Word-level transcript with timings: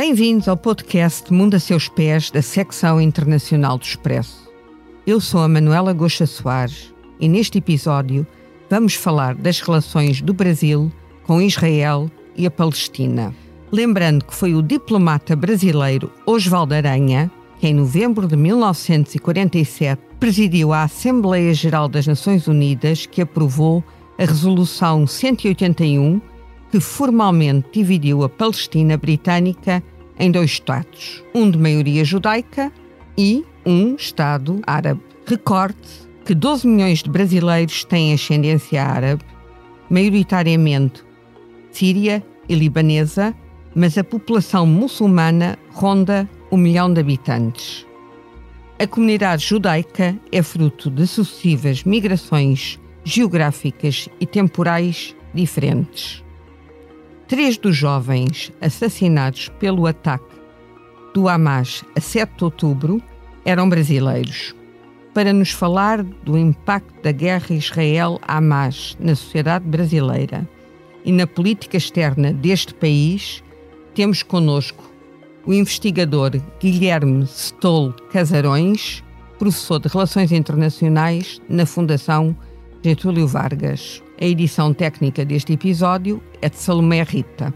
Bem-vindos 0.00 0.48
ao 0.48 0.56
podcast 0.56 1.30
Mundo 1.30 1.56
a 1.56 1.60
Seus 1.60 1.86
Pés 1.86 2.30
da 2.30 2.40
secção 2.40 2.98
internacional 2.98 3.76
do 3.76 3.84
Expresso. 3.84 4.50
Eu 5.06 5.20
sou 5.20 5.42
a 5.42 5.46
Manuela 5.46 5.92
Goxa 5.92 6.24
Soares 6.24 6.94
e 7.20 7.28
neste 7.28 7.58
episódio 7.58 8.26
vamos 8.70 8.94
falar 8.94 9.34
das 9.34 9.60
relações 9.60 10.22
do 10.22 10.32
Brasil 10.32 10.90
com 11.24 11.42
Israel 11.42 12.10
e 12.34 12.46
a 12.46 12.50
Palestina. 12.50 13.34
Lembrando 13.70 14.24
que 14.24 14.34
foi 14.34 14.54
o 14.54 14.62
diplomata 14.62 15.36
brasileiro 15.36 16.10
Oswaldo 16.24 16.72
Aranha 16.72 17.30
que 17.58 17.68
em 17.68 17.74
novembro 17.74 18.26
de 18.26 18.36
1947 18.36 20.00
presidiu 20.18 20.72
a 20.72 20.84
Assembleia 20.84 21.52
Geral 21.52 21.88
das 21.88 22.06
Nações 22.06 22.48
Unidas 22.48 23.04
que 23.04 23.20
aprovou 23.20 23.84
a 24.18 24.24
Resolução 24.24 25.06
181 25.06 26.22
que 26.70 26.80
formalmente 26.80 27.68
dividiu 27.72 28.22
a 28.22 28.28
Palestina 28.28 28.96
britânica 28.96 29.82
em 30.20 30.30
dois 30.30 30.50
Estados, 30.50 31.24
um 31.34 31.50
de 31.50 31.58
maioria 31.58 32.04
judaica 32.04 32.70
e 33.18 33.44
um 33.66 33.96
Estado 33.96 34.60
árabe. 34.66 35.00
Recorde 35.26 35.76
que 36.24 36.34
12 36.34 36.68
milhões 36.68 37.02
de 37.02 37.10
brasileiros 37.10 37.84
têm 37.84 38.12
ascendência 38.12 38.84
árabe, 38.84 39.24
maioritariamente 39.88 41.02
síria 41.72 42.22
e 42.48 42.54
libanesa, 42.54 43.34
mas 43.74 43.96
a 43.96 44.04
população 44.04 44.66
muçulmana 44.66 45.58
ronda 45.70 46.28
um 46.50 46.56
milhão 46.56 46.92
de 46.92 47.00
habitantes. 47.00 47.86
A 48.78 48.86
comunidade 48.86 49.44
judaica 49.44 50.16
é 50.32 50.42
fruto 50.42 50.90
de 50.90 51.06
sucessivas 51.06 51.84
migrações 51.84 52.78
geográficas 53.04 54.08
e 54.18 54.26
temporais 54.26 55.14
diferentes. 55.32 56.24
Três 57.30 57.56
dos 57.56 57.76
jovens 57.76 58.50
assassinados 58.60 59.48
pelo 59.60 59.86
ataque 59.86 60.34
do 61.14 61.28
Hamas 61.28 61.84
a 61.94 62.00
7 62.00 62.28
de 62.36 62.42
outubro 62.42 63.00
eram 63.44 63.68
brasileiros. 63.68 64.52
Para 65.14 65.32
nos 65.32 65.52
falar 65.52 66.02
do 66.02 66.36
impacto 66.36 67.00
da 67.04 67.12
guerra 67.12 67.54
Israel-Hamas 67.54 68.96
na 68.98 69.14
sociedade 69.14 69.64
brasileira 69.64 70.48
e 71.04 71.12
na 71.12 71.24
política 71.24 71.76
externa 71.76 72.32
deste 72.32 72.74
país, 72.74 73.44
temos 73.94 74.24
conosco 74.24 74.92
o 75.46 75.54
investigador 75.54 76.32
Guilherme 76.58 77.22
Stoll 77.22 77.92
Casarões, 78.12 79.04
professor 79.38 79.78
de 79.78 79.86
Relações 79.86 80.32
Internacionais 80.32 81.40
na 81.48 81.64
Fundação 81.64 82.36
Getúlio 82.82 83.28
Vargas. 83.28 84.02
A 84.20 84.24
edição 84.26 84.74
técnica 84.74 85.24
deste 85.24 85.54
episódio 85.54 86.22
é 86.42 86.50
de 86.50 86.58
Salomé 86.58 87.02
Rita. 87.02 87.54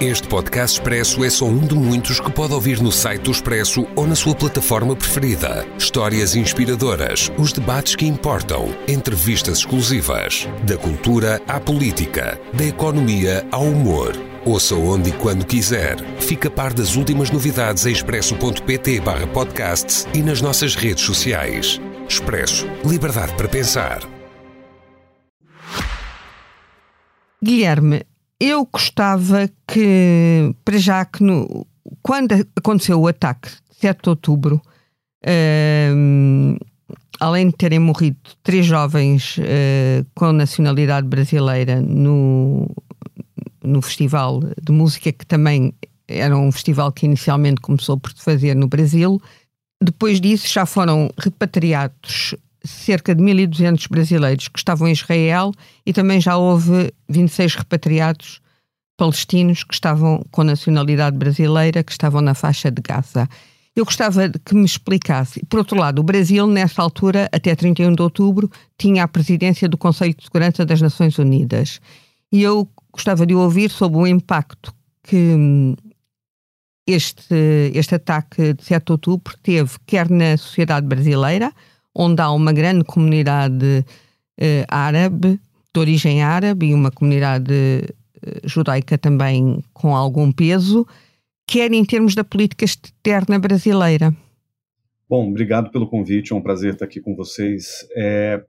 Este 0.00 0.26
podcast 0.28 0.78
Expresso 0.78 1.22
é 1.24 1.28
só 1.28 1.44
um 1.44 1.58
de 1.58 1.74
muitos 1.74 2.20
que 2.20 2.32
pode 2.32 2.54
ouvir 2.54 2.80
no 2.80 2.90
site 2.90 3.20
do 3.20 3.32
Expresso 3.32 3.86
ou 3.94 4.06
na 4.06 4.14
sua 4.14 4.34
plataforma 4.34 4.96
preferida. 4.96 5.66
Histórias 5.76 6.34
inspiradoras, 6.34 7.30
os 7.36 7.52
debates 7.52 7.94
que 7.94 8.06
importam, 8.06 8.74
entrevistas 8.86 9.58
exclusivas. 9.58 10.48
Da 10.62 10.78
cultura 10.78 11.42
à 11.46 11.60
política, 11.60 12.40
da 12.54 12.64
economia 12.64 13.46
ao 13.50 13.64
humor. 13.64 14.27
Ouça 14.48 14.74
onde 14.74 15.10
e 15.10 15.12
quando 15.12 15.44
quiser. 15.44 15.98
Fica 16.22 16.48
a 16.48 16.50
par 16.50 16.72
das 16.72 16.96
últimas 16.96 17.30
novidades 17.30 17.84
em 17.84 17.92
expresso.pt 17.92 18.98
barra 19.00 19.26
podcasts 19.26 20.08
e 20.14 20.22
nas 20.22 20.40
nossas 20.40 20.74
redes 20.74 21.04
sociais. 21.04 21.78
Expresso. 22.08 22.66
Liberdade 22.82 23.34
para 23.34 23.46
pensar. 23.46 24.00
Guilherme, 27.44 28.06
eu 28.40 28.66
gostava 28.72 29.50
que, 29.66 30.54
para 30.64 30.78
já 30.78 31.04
que 31.04 31.22
no, 31.22 31.66
quando 32.02 32.32
aconteceu 32.56 32.98
o 32.98 33.06
ataque 33.06 33.50
de 33.50 33.76
7 33.80 34.00
de 34.02 34.08
outubro, 34.08 34.62
um, 35.94 36.56
além 37.20 37.48
de 37.48 37.52
terem 37.54 37.80
morrido 37.80 38.16
três 38.42 38.64
jovens 38.64 39.36
uh, 39.36 40.06
com 40.14 40.32
nacionalidade 40.32 41.06
brasileira 41.06 41.82
no, 41.82 42.66
no 43.62 43.82
festival 43.82 44.40
de 44.62 44.72
música, 44.72 45.12
que 45.12 45.26
também 45.26 45.72
era 46.06 46.36
um 46.36 46.50
festival 46.50 46.90
que 46.90 47.06
inicialmente 47.06 47.60
começou 47.60 47.98
por 47.98 48.10
se 48.12 48.22
fazer 48.22 48.54
no 48.54 48.66
Brasil. 48.66 49.20
Depois 49.82 50.20
disso, 50.20 50.48
já 50.48 50.64
foram 50.64 51.10
repatriados 51.18 52.34
cerca 52.64 53.14
de 53.14 53.22
1.200 53.22 53.88
brasileiros 53.88 54.48
que 54.48 54.58
estavam 54.58 54.88
em 54.88 54.92
Israel 54.92 55.52
e 55.86 55.92
também 55.92 56.20
já 56.20 56.36
houve 56.36 56.92
26 57.08 57.54
repatriados 57.56 58.40
palestinos 58.96 59.62
que 59.62 59.74
estavam 59.74 60.24
com 60.30 60.42
nacionalidade 60.42 61.16
brasileira, 61.16 61.84
que 61.84 61.92
estavam 61.92 62.20
na 62.20 62.34
faixa 62.34 62.70
de 62.70 62.82
Gaza. 62.82 63.28
Eu 63.76 63.84
gostava 63.84 64.28
que 64.44 64.56
me 64.56 64.64
explicasse. 64.64 65.40
Por 65.46 65.60
outro 65.60 65.78
lado, 65.78 66.00
o 66.00 66.02
Brasil, 66.02 66.48
nessa 66.48 66.82
altura, 66.82 67.28
até 67.30 67.54
31 67.54 67.94
de 67.94 68.02
outubro, 68.02 68.50
tinha 68.76 69.04
a 69.04 69.08
presidência 69.08 69.68
do 69.68 69.78
Conselho 69.78 70.16
de 70.16 70.24
Segurança 70.24 70.66
das 70.66 70.80
Nações 70.80 71.16
Unidas. 71.16 71.80
E 72.32 72.42
eu 72.42 72.68
gostava 72.98 73.24
de 73.24 73.34
ouvir 73.34 73.70
sobre 73.70 73.98
o 73.98 74.06
impacto 74.06 74.74
que 75.04 75.76
este, 76.84 77.70
este 77.72 77.94
ataque 77.94 78.54
de 78.54 78.64
7 78.64 78.86
de 78.86 78.92
outubro 78.92 79.34
teve, 79.40 79.70
quer 79.86 80.10
na 80.10 80.36
sociedade 80.36 80.84
brasileira, 80.84 81.52
onde 81.94 82.20
há 82.20 82.30
uma 82.32 82.52
grande 82.52 82.84
comunidade 82.84 83.84
eh, 84.36 84.64
árabe, 84.68 85.38
de 85.72 85.80
origem 85.80 86.22
árabe, 86.22 86.66
e 86.66 86.74
uma 86.74 86.90
comunidade 86.90 87.54
eh, 87.54 88.40
judaica 88.44 88.98
também 88.98 89.62
com 89.72 89.94
algum 89.94 90.32
peso, 90.32 90.84
quer 91.46 91.72
em 91.72 91.84
termos 91.84 92.16
da 92.16 92.24
política 92.24 92.64
externa 92.64 93.38
brasileira. 93.38 94.14
Bom, 95.08 95.28
obrigado 95.30 95.70
pelo 95.70 95.86
convite, 95.86 96.32
é 96.32 96.36
um 96.36 96.42
prazer 96.42 96.72
estar 96.72 96.84
aqui 96.84 97.00
com 97.00 97.14
vocês. 97.14 97.86
É, 97.94 98.42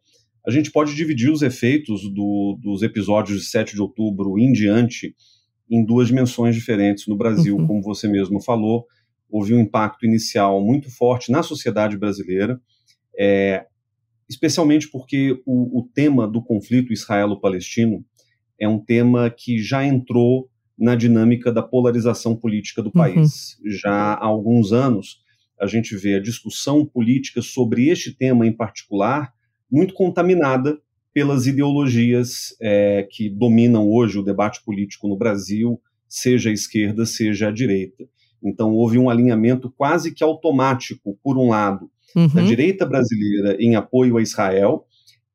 a 0.47 0.51
gente 0.51 0.71
pode 0.71 0.95
dividir 0.95 1.31
os 1.31 1.41
efeitos 1.41 2.01
do, 2.13 2.57
dos 2.61 2.81
episódios 2.81 3.41
de 3.41 3.45
7 3.47 3.75
de 3.75 3.81
outubro 3.81 4.39
em 4.39 4.51
diante 4.51 5.15
em 5.69 5.85
duas 5.85 6.07
dimensões 6.07 6.55
diferentes. 6.55 7.07
No 7.07 7.15
Brasil, 7.15 7.55
uhum. 7.55 7.67
como 7.67 7.81
você 7.81 8.07
mesmo 8.07 8.41
falou, 8.41 8.85
houve 9.29 9.53
um 9.53 9.59
impacto 9.59 10.05
inicial 10.05 10.63
muito 10.63 10.89
forte 10.89 11.31
na 11.31 11.43
sociedade 11.43 11.97
brasileira, 11.97 12.59
é, 13.17 13.65
especialmente 14.27 14.89
porque 14.89 15.39
o, 15.45 15.79
o 15.79 15.89
tema 15.93 16.27
do 16.27 16.41
conflito 16.41 16.91
israelo-palestino 16.91 18.03
é 18.59 18.67
um 18.67 18.79
tema 18.79 19.29
que 19.29 19.59
já 19.59 19.85
entrou 19.85 20.49
na 20.77 20.95
dinâmica 20.95 21.51
da 21.51 21.61
polarização 21.61 22.35
política 22.35 22.81
do 22.81 22.87
uhum. 22.87 22.93
país. 22.93 23.59
Uhum. 23.59 23.71
Já 23.71 24.13
há 24.13 24.25
alguns 24.25 24.71
anos, 24.71 25.21
a 25.59 25.67
gente 25.67 25.95
vê 25.95 26.15
a 26.15 26.21
discussão 26.21 26.85
política 26.85 27.41
sobre 27.41 27.89
este 27.89 28.15
tema 28.15 28.47
em 28.47 28.51
particular 28.51 29.31
muito 29.71 29.93
contaminada 29.93 30.79
pelas 31.13 31.47
ideologias 31.47 32.55
é, 32.61 33.07
que 33.09 33.29
dominam 33.29 33.89
hoje 33.89 34.17
o 34.17 34.23
debate 34.23 34.63
político 34.63 35.07
no 35.07 35.17
Brasil, 35.17 35.79
seja 36.07 36.49
a 36.49 36.53
esquerda, 36.53 37.05
seja 37.05 37.49
a 37.49 37.51
direita. 37.51 38.05
Então, 38.43 38.73
houve 38.73 38.97
um 38.97 39.09
alinhamento 39.09 39.71
quase 39.75 40.13
que 40.13 40.23
automático, 40.23 41.17
por 41.23 41.37
um 41.37 41.49
lado, 41.49 41.89
uhum. 42.15 42.27
da 42.27 42.41
direita 42.41 42.85
brasileira 42.85 43.57
em 43.59 43.75
apoio 43.75 44.17
a 44.17 44.21
Israel 44.21 44.85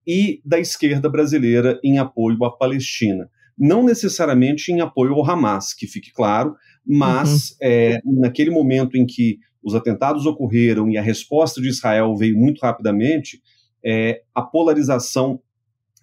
e 0.06 0.40
da 0.44 0.58
esquerda 0.58 1.08
brasileira 1.08 1.78
em 1.82 1.98
apoio 1.98 2.44
à 2.44 2.50
Palestina. 2.50 3.30
Não 3.56 3.84
necessariamente 3.84 4.72
em 4.72 4.80
apoio 4.80 5.14
ao 5.14 5.30
Hamas, 5.30 5.72
que 5.72 5.86
fique 5.86 6.12
claro, 6.12 6.56
mas 6.84 7.50
uhum. 7.50 7.56
é, 7.62 8.00
naquele 8.04 8.50
momento 8.50 8.96
em 8.96 9.06
que 9.06 9.38
os 9.62 9.74
atentados 9.74 10.26
ocorreram 10.26 10.90
e 10.90 10.98
a 10.98 11.02
resposta 11.02 11.60
de 11.60 11.68
Israel 11.68 12.14
veio 12.16 12.36
muito 12.36 12.60
rapidamente, 12.60 13.40
é, 13.84 14.22
a 14.34 14.42
polarização 14.42 15.40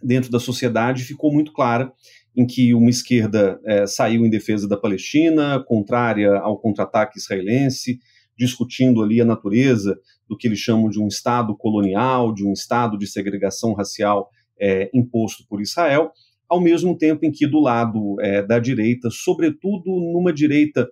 dentro 0.03 0.31
da 0.31 0.39
sociedade 0.39 1.03
ficou 1.03 1.31
muito 1.31 1.51
clara, 1.53 1.91
em 2.35 2.45
que 2.45 2.73
uma 2.73 2.89
esquerda 2.89 3.59
é, 3.65 3.85
saiu 3.85 4.25
em 4.25 4.29
defesa 4.29 4.67
da 4.67 4.77
Palestina, 4.77 5.63
contrária 5.67 6.37
ao 6.37 6.57
contra-ataque 6.57 7.19
israelense, 7.19 7.99
discutindo 8.37 9.03
ali 9.03 9.19
a 9.19 9.25
natureza 9.25 9.99
do 10.27 10.37
que 10.37 10.47
eles 10.47 10.59
chamam 10.59 10.89
de 10.89 10.99
um 10.99 11.07
Estado 11.07 11.55
colonial, 11.55 12.33
de 12.33 12.45
um 12.45 12.53
Estado 12.53 12.97
de 12.97 13.05
segregação 13.05 13.73
racial 13.73 14.29
é, 14.59 14.89
imposto 14.93 15.45
por 15.47 15.61
Israel, 15.61 16.11
ao 16.47 16.61
mesmo 16.61 16.97
tempo 16.97 17.25
em 17.25 17.31
que 17.31 17.47
do 17.47 17.59
lado 17.59 18.15
é, 18.19 18.41
da 18.41 18.59
direita, 18.59 19.09
sobretudo 19.09 19.89
numa 19.89 20.33
direita 20.33 20.89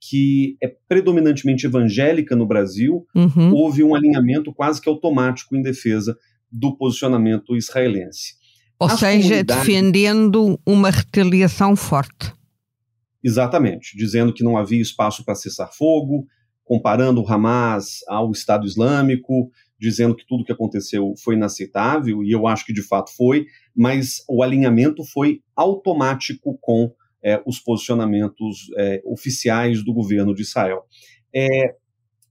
que 0.00 0.56
é 0.62 0.72
predominantemente 0.88 1.66
evangélica 1.66 2.34
no 2.34 2.46
Brasil, 2.46 3.06
uhum. 3.14 3.52
houve 3.52 3.84
um 3.84 3.94
alinhamento 3.94 4.52
quase 4.52 4.80
que 4.80 4.88
automático 4.88 5.54
em 5.54 5.62
defesa 5.62 6.16
do 6.50 6.76
posicionamento 6.76 7.56
israelense. 7.56 8.34
Ou 8.78 8.88
As 8.88 8.98
seja, 8.98 9.44
defendendo 9.44 10.58
uma 10.66 10.90
retaliação 10.90 11.76
forte. 11.76 12.32
Exatamente, 13.22 13.96
dizendo 13.96 14.32
que 14.32 14.42
não 14.42 14.56
havia 14.56 14.80
espaço 14.80 15.24
para 15.24 15.34
cessar 15.34 15.70
fogo, 15.72 16.26
comparando 16.64 17.20
o 17.20 17.28
Hamas 17.30 17.98
ao 18.08 18.30
Estado 18.30 18.66
Islâmico, 18.66 19.50
dizendo 19.78 20.14
que 20.14 20.26
tudo 20.26 20.44
que 20.44 20.52
aconteceu 20.52 21.14
foi 21.22 21.34
inaceitável, 21.34 22.22
e 22.22 22.30
eu 22.30 22.46
acho 22.46 22.64
que 22.64 22.72
de 22.72 22.82
fato 22.82 23.10
foi, 23.14 23.46
mas 23.74 24.22
o 24.28 24.42
alinhamento 24.42 25.04
foi 25.04 25.42
automático 25.56 26.58
com 26.60 26.92
é, 27.22 27.42
os 27.46 27.58
posicionamentos 27.58 28.70
é, 28.76 29.02
oficiais 29.04 29.84
do 29.84 29.92
governo 29.92 30.34
de 30.34 30.42
Israel. 30.42 30.84
É, 31.34 31.74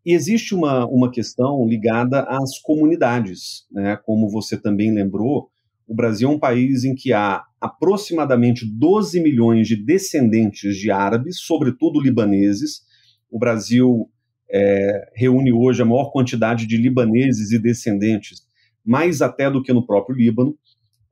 e 0.10 0.14
existe 0.16 0.56
uma, 0.56 0.88
uma 0.88 1.12
questão 1.12 1.68
ligada 1.68 2.22
às 2.22 2.58
comunidades, 2.58 3.68
né? 3.72 3.96
como 3.96 4.28
você 4.28 4.58
também 4.58 4.92
lembrou, 4.92 5.52
o 5.88 5.94
Brasil 5.94 6.28
é 6.28 6.32
um 6.32 6.40
país 6.40 6.84
em 6.84 6.96
que 6.96 7.14
há 7.14 7.44
aproximadamente 7.62 8.66
12 8.66 9.22
milhões 9.22 9.68
de 9.68 9.76
descendentes 9.76 10.76
de 10.78 10.90
árabes, 10.90 11.42
sobretudo 11.42 12.02
libaneses. 12.02 12.82
O 13.30 13.38
Brasil 13.38 14.10
é, 14.52 15.12
reúne 15.14 15.54
hoje 15.54 15.84
a 15.84 15.86
maior 15.86 16.12
quantidade 16.12 16.66
de 16.66 16.76
libaneses 16.76 17.52
e 17.52 17.60
descendentes, 17.60 18.42
mais 18.84 19.22
até 19.22 19.48
do 19.48 19.62
que 19.62 19.72
no 19.72 19.86
próprio 19.86 20.16
Líbano. 20.16 20.58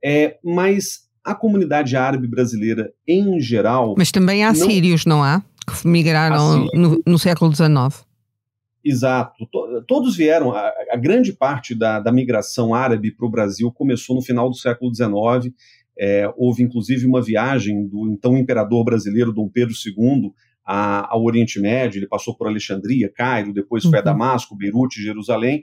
É, 0.04 0.38
mas 0.42 1.08
a 1.22 1.36
comunidade 1.36 1.96
árabe 1.96 2.26
brasileira 2.26 2.92
em 3.06 3.40
geral. 3.40 3.94
Mas 3.96 4.10
também 4.10 4.42
há 4.42 4.52
não... 4.52 4.66
sírios, 4.66 5.06
não 5.06 5.22
há? 5.22 5.40
Que 5.68 5.86
migraram 5.86 6.66
no, 6.74 7.00
no 7.06 7.16
século 7.16 7.54
XIX. 7.54 8.07
Exato. 8.88 9.46
Todos 9.86 10.16
vieram, 10.16 10.52
a, 10.52 10.72
a 10.90 10.96
grande 10.96 11.32
parte 11.32 11.74
da, 11.74 12.00
da 12.00 12.10
migração 12.10 12.72
árabe 12.72 13.14
para 13.14 13.26
o 13.26 13.30
Brasil 13.30 13.70
começou 13.70 14.16
no 14.16 14.22
final 14.22 14.48
do 14.48 14.56
século 14.56 14.94
XIX. 14.94 15.54
É, 15.98 16.32
houve 16.36 16.62
inclusive 16.62 17.04
uma 17.04 17.20
viagem 17.20 17.86
do 17.86 18.08
então 18.08 18.38
imperador 18.38 18.84
brasileiro 18.84 19.32
Dom 19.32 19.48
Pedro 19.48 19.74
II 19.74 20.32
a, 20.64 21.12
ao 21.12 21.22
Oriente 21.22 21.60
Médio. 21.60 21.98
Ele 21.98 22.08
passou 22.08 22.34
por 22.34 22.46
Alexandria, 22.46 23.12
Cairo, 23.14 23.52
depois 23.52 23.84
foi 23.84 23.98
a 23.98 23.98
uhum. 23.98 24.04
Damasco, 24.04 24.56
Beirute, 24.56 25.02
Jerusalém, 25.02 25.62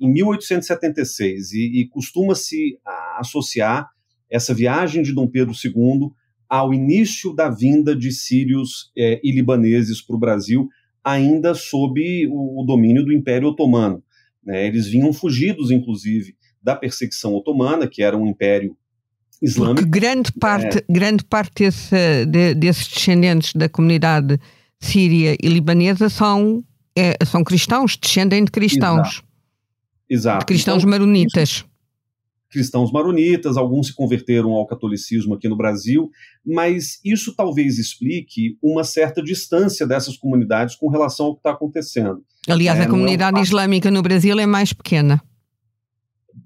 em 0.00 0.12
1876. 0.12 1.52
E, 1.52 1.80
e 1.80 1.88
costuma-se 1.88 2.76
associar 3.18 3.88
essa 4.28 4.52
viagem 4.52 5.00
de 5.00 5.12
Dom 5.12 5.28
Pedro 5.28 5.52
II 5.52 6.10
ao 6.48 6.74
início 6.74 7.32
da 7.32 7.48
vinda 7.48 7.94
de 7.94 8.10
sírios 8.10 8.90
é, 8.98 9.20
e 9.22 9.30
libaneses 9.30 10.02
para 10.02 10.16
o 10.16 10.18
Brasil 10.18 10.68
ainda 11.04 11.54
sob 11.54 12.26
o, 12.28 12.62
o 12.62 12.64
domínio 12.64 13.04
do 13.04 13.12
Império 13.12 13.48
Otomano. 13.48 14.02
Né? 14.42 14.66
Eles 14.66 14.86
vinham 14.86 15.12
fugidos, 15.12 15.70
inclusive, 15.70 16.34
da 16.62 16.74
perseguição 16.74 17.34
otomana, 17.34 17.86
que 17.86 18.02
era 18.02 18.16
um 18.16 18.26
império 18.26 18.76
islâmico. 19.40 19.82
Porque 19.82 20.00
grande 20.00 20.32
parte, 20.32 20.78
é. 20.78 20.84
grande 20.88 21.24
parte 21.24 21.64
desse, 21.64 22.24
de, 22.26 22.54
desses 22.54 22.88
descendentes 22.88 23.52
da 23.52 23.68
comunidade 23.68 24.38
síria 24.80 25.36
e 25.42 25.48
libanesa 25.48 26.08
são, 26.08 26.64
é, 26.96 27.16
são 27.24 27.44
cristãos, 27.44 27.96
descendem 27.96 28.44
de 28.44 28.50
cristãos. 28.50 29.08
Exato. 29.08 29.24
Exato. 30.08 30.38
De 30.40 30.46
cristãos 30.46 30.78
então, 30.78 30.90
maronitas. 30.90 31.50
Isso, 31.50 31.66
cristãos 32.54 32.92
maronitas, 32.92 33.56
alguns 33.56 33.88
se 33.88 33.94
converteram 33.94 34.52
ao 34.52 34.64
catolicismo 34.64 35.34
aqui 35.34 35.48
no 35.48 35.56
Brasil, 35.56 36.08
mas 36.46 37.00
isso 37.04 37.34
talvez 37.34 37.80
explique 37.80 38.56
uma 38.62 38.84
certa 38.84 39.20
distância 39.20 39.84
dessas 39.84 40.16
comunidades 40.16 40.76
com 40.76 40.88
relação 40.88 41.26
ao 41.26 41.34
que 41.34 41.40
está 41.40 41.50
acontecendo. 41.50 42.24
Aliás, 42.48 42.78
é, 42.78 42.84
a 42.84 42.88
comunidade 42.88 43.36
é 43.36 43.40
um... 43.40 43.42
islâmica 43.42 43.90
no 43.90 44.00
Brasil 44.02 44.38
é 44.38 44.46
mais 44.46 44.72
pequena. 44.72 45.20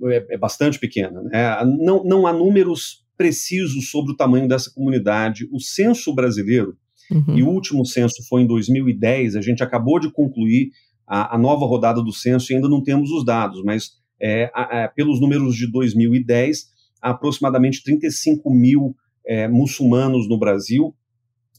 É, 0.05 0.35
é 0.35 0.39
bastante 0.39 0.79
pequena. 0.79 1.23
Né? 1.23 1.65
Não, 1.79 2.03
não 2.03 2.27
há 2.27 2.33
números 2.33 3.05
precisos 3.17 3.91
sobre 3.91 4.13
o 4.13 4.17
tamanho 4.17 4.49
dessa 4.49 4.73
comunidade. 4.73 5.47
O 5.53 5.61
censo 5.61 6.15
brasileiro, 6.15 6.75
uhum. 7.11 7.37
e 7.37 7.43
o 7.43 7.49
último 7.49 7.85
censo 7.85 8.27
foi 8.27 8.43
em 8.43 8.47
2010, 8.47 9.37
a 9.37 9.43
gente 9.43 9.63
acabou 9.63 10.01
de 10.01 10.11
concluir 10.11 10.71
a, 11.07 11.35
a 11.35 11.39
nova 11.39 11.67
rodada 11.67 12.03
do 12.03 12.13
censo 12.13 12.51
e 12.51 12.57
ainda 12.57 12.69
não 12.69 12.83
temos 12.83 13.11
os 13.11 13.27
dados, 13.27 13.63
mas 13.63 13.99
é, 14.21 14.51
a, 14.55 14.89
pelos 14.89 15.21
números 15.21 15.57
de 15.57 15.71
2010, 15.71 16.67
há 17.01 17.11
aproximadamente 17.11 17.83
35 17.83 18.51
mil 18.51 18.97
é, 19.27 19.47
muçulmanos 19.47 20.29
no 20.29 20.39
Brasil, 20.39 20.95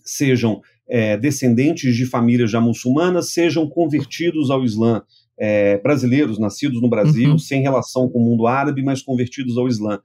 sejam 0.03 0.61
é, 0.87 1.15
descendentes 1.17 1.95
de 1.95 2.05
famílias 2.05 2.49
já 2.49 2.59
muçulmanas, 2.59 3.31
sejam 3.31 3.69
convertidos 3.69 4.49
ao 4.49 4.63
Islã, 4.63 5.03
é, 5.37 5.77
brasileiros 5.77 6.39
nascidos 6.39 6.81
no 6.81 6.89
Brasil, 6.89 7.31
uhum. 7.31 7.37
sem 7.37 7.61
relação 7.61 8.09
com 8.09 8.19
o 8.19 8.25
mundo 8.25 8.47
árabe, 8.47 8.83
mas 8.83 9.01
convertidos 9.01 9.57
ao 9.57 9.67
Islã. 9.67 9.99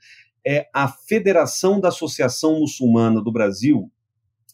É 0.47 0.67
a 0.75 0.87
Federação 0.87 1.81
da 1.81 1.89
Associação 1.89 2.61
Muçulmana 2.61 3.23
do 3.23 3.33
Brasil, 3.33 3.91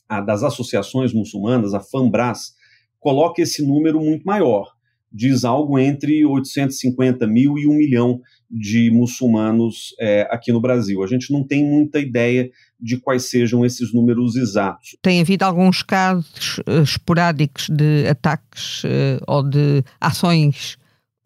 a 0.09 0.21
das 0.21 0.43
associações 0.43 1.13
muçulmanas, 1.13 1.75
a 1.75 1.81
FAMBRAS, 1.81 2.55
coloca 2.99 3.43
esse 3.43 3.67
número 3.67 4.01
muito 4.01 4.25
maior 4.25 4.73
diz 5.13 5.45
algo 5.45 5.79
entre 5.79 6.25
850 6.25 7.27
mil 7.27 7.59
e 7.59 7.67
um 7.67 7.75
milhão 7.75 8.21
de 8.51 8.91
muçulmanos 8.91 9.95
é, 10.01 10.27
aqui 10.31 10.53
no 10.53 10.61
Brasil. 10.61 11.03
A 11.03 11.07
gente 11.07 11.33
não 11.33 11.45
tem 11.45 11.65
muita 11.65 11.99
ideia 11.99 12.51
de 12.81 12.97
quais 12.97 13.25
sejam 13.25 13.65
esses 13.65 13.93
números 13.93 14.37
exatos. 14.37 14.97
Tem 15.03 15.21
havido 15.21 15.45
alguns 15.45 15.83
casos 15.83 16.59
uh, 16.59 16.83
esporádicos 16.83 17.69
de 17.69 18.09
ataques 18.09 18.85
uh, 18.85 19.23
ou 19.27 19.43
de 19.43 19.85
ações 20.01 20.77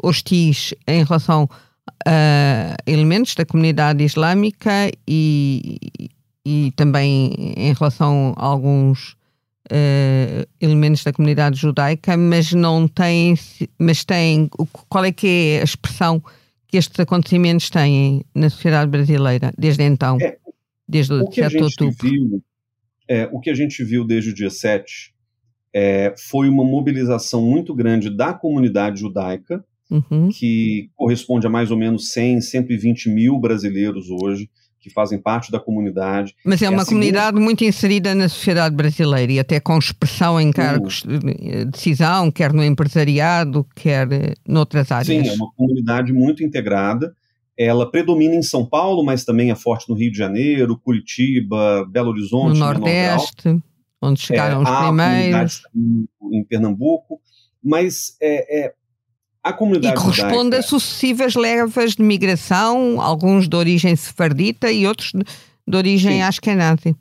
hostis 0.03 0.75
em 0.87 1.05
relação 1.05 1.49
a 2.07 2.77
elementos 2.87 3.35
da 3.35 3.47
comunidade 3.47 4.05
islâmica 4.05 4.91
e, 5.09 5.79
e 6.45 6.73
também 6.77 7.55
em 7.57 7.73
relação 7.73 8.35
a 8.37 8.45
alguns 8.45 9.17
uh, 9.71 10.47
elementos 10.61 11.03
da 11.05 11.13
comunidade 11.13 11.59
judaica, 11.59 12.17
mas 12.17 12.53
não 12.53 12.87
têm, 12.87 13.35
mas 13.79 14.05
têm, 14.05 14.49
qual 14.89 15.05
é 15.05 15.13
que 15.13 15.27
é 15.27 15.61
a 15.61 15.65
expressão 15.65 16.23
que 16.67 16.77
estes 16.77 16.99
acontecimentos 16.99 17.71
têm 17.71 18.25
na 18.35 18.51
sociedade 18.51 18.91
brasileira 18.91 19.53
desde 19.57 19.83
então, 19.85 20.19
é, 20.21 20.37
desde 20.89 21.15
o, 21.15 21.33
7 21.33 21.57
de 21.57 21.63
outubro? 21.63 21.97
Viu, 22.03 22.43
é, 23.09 23.29
o 23.33 23.41
que 23.41 23.51
a 23.51 23.55
gente 23.55 23.83
viu 23.85 24.05
desde 24.05 24.31
o 24.31 24.35
dia 24.35 24.51
7 24.51 25.15
é, 25.73 26.15
foi 26.17 26.49
uma 26.49 26.65
mobilização 26.65 27.43
muito 27.43 27.75
grande 27.75 28.09
da 28.09 28.33
comunidade 28.33 29.01
judaica, 29.01 29.65
uhum. 29.91 30.29
que 30.31 30.91
corresponde 30.95 31.47
a 31.47 31.51
mais 31.51 31.71
ou 31.71 31.77
menos 31.77 32.11
100, 32.13 32.41
120 32.41 33.11
mil 33.11 33.39
brasileiros 33.39 34.07
hoje, 34.09 34.49
que 34.85 34.91
fazem 34.91 35.19
parte 35.19 35.51
da 35.51 35.59
comunidade. 35.59 36.37
Mas 36.45 36.61
é, 36.61 36.67
é 36.67 36.69
uma 36.69 36.85
comunidade 36.85 37.41
muito 37.41 37.65
inserida 37.65 38.15
na 38.15 38.29
sociedade 38.29 38.77
brasileira 38.77 39.33
e 39.33 39.41
até 39.41 39.59
com 39.59 39.79
expressão 39.79 40.39
em 40.39 40.53
cargos 40.53 41.03
de 41.03 41.65
decisão, 41.65 42.31
quer 42.31 42.53
no 42.53 42.63
empresariado, 42.63 43.67
quer 43.75 44.13
eh, 44.13 44.35
noutras 44.47 44.93
áreas. 44.93 45.07
Sim, 45.07 45.27
é 45.27 45.33
uma 45.33 45.51
comunidade 45.57 46.13
muito 46.13 46.45
integrada. 46.45 47.17
Ela 47.57 47.91
predomina 47.91 48.35
em 48.35 48.43
São 48.43 48.67
Paulo, 48.67 49.03
mas 49.03 49.25
também 49.25 49.51
é 49.51 49.55
forte 49.55 49.89
no 49.89 49.95
Rio 49.95 50.13
de 50.13 50.19
Janeiro, 50.19 50.79
Curitiba, 50.79 51.87
Belo 51.91 52.11
Horizonte, 52.11 52.59
no 52.59 52.67
Nordeste, 52.67 53.59
onde 54.03 54.21
chegaram 54.21 54.61
é, 54.61 54.65
os 54.65 54.79
primeiros. 54.81 55.63
Em 56.31 56.45
Pernambuco, 56.45 57.19
mas 57.63 58.19
é, 58.21 58.67
é 58.67 58.75
a 59.45 59.53
comunidade 59.53 59.95
e 59.95 60.03
corresponde 60.03 60.45
judaica, 60.45 60.59
a 60.59 60.63
sucessivas 60.63 61.35
levas 61.35 61.93
de 61.93 62.03
migração, 62.03 63.01
alguns 63.01 63.47
de 63.47 63.55
origem 63.55 63.95
sefardita 63.95 64.73
e 64.73 64.87
outros 64.87 65.13
de 65.13 65.77
origem 65.77 66.23
ashkenazi. 66.23 66.97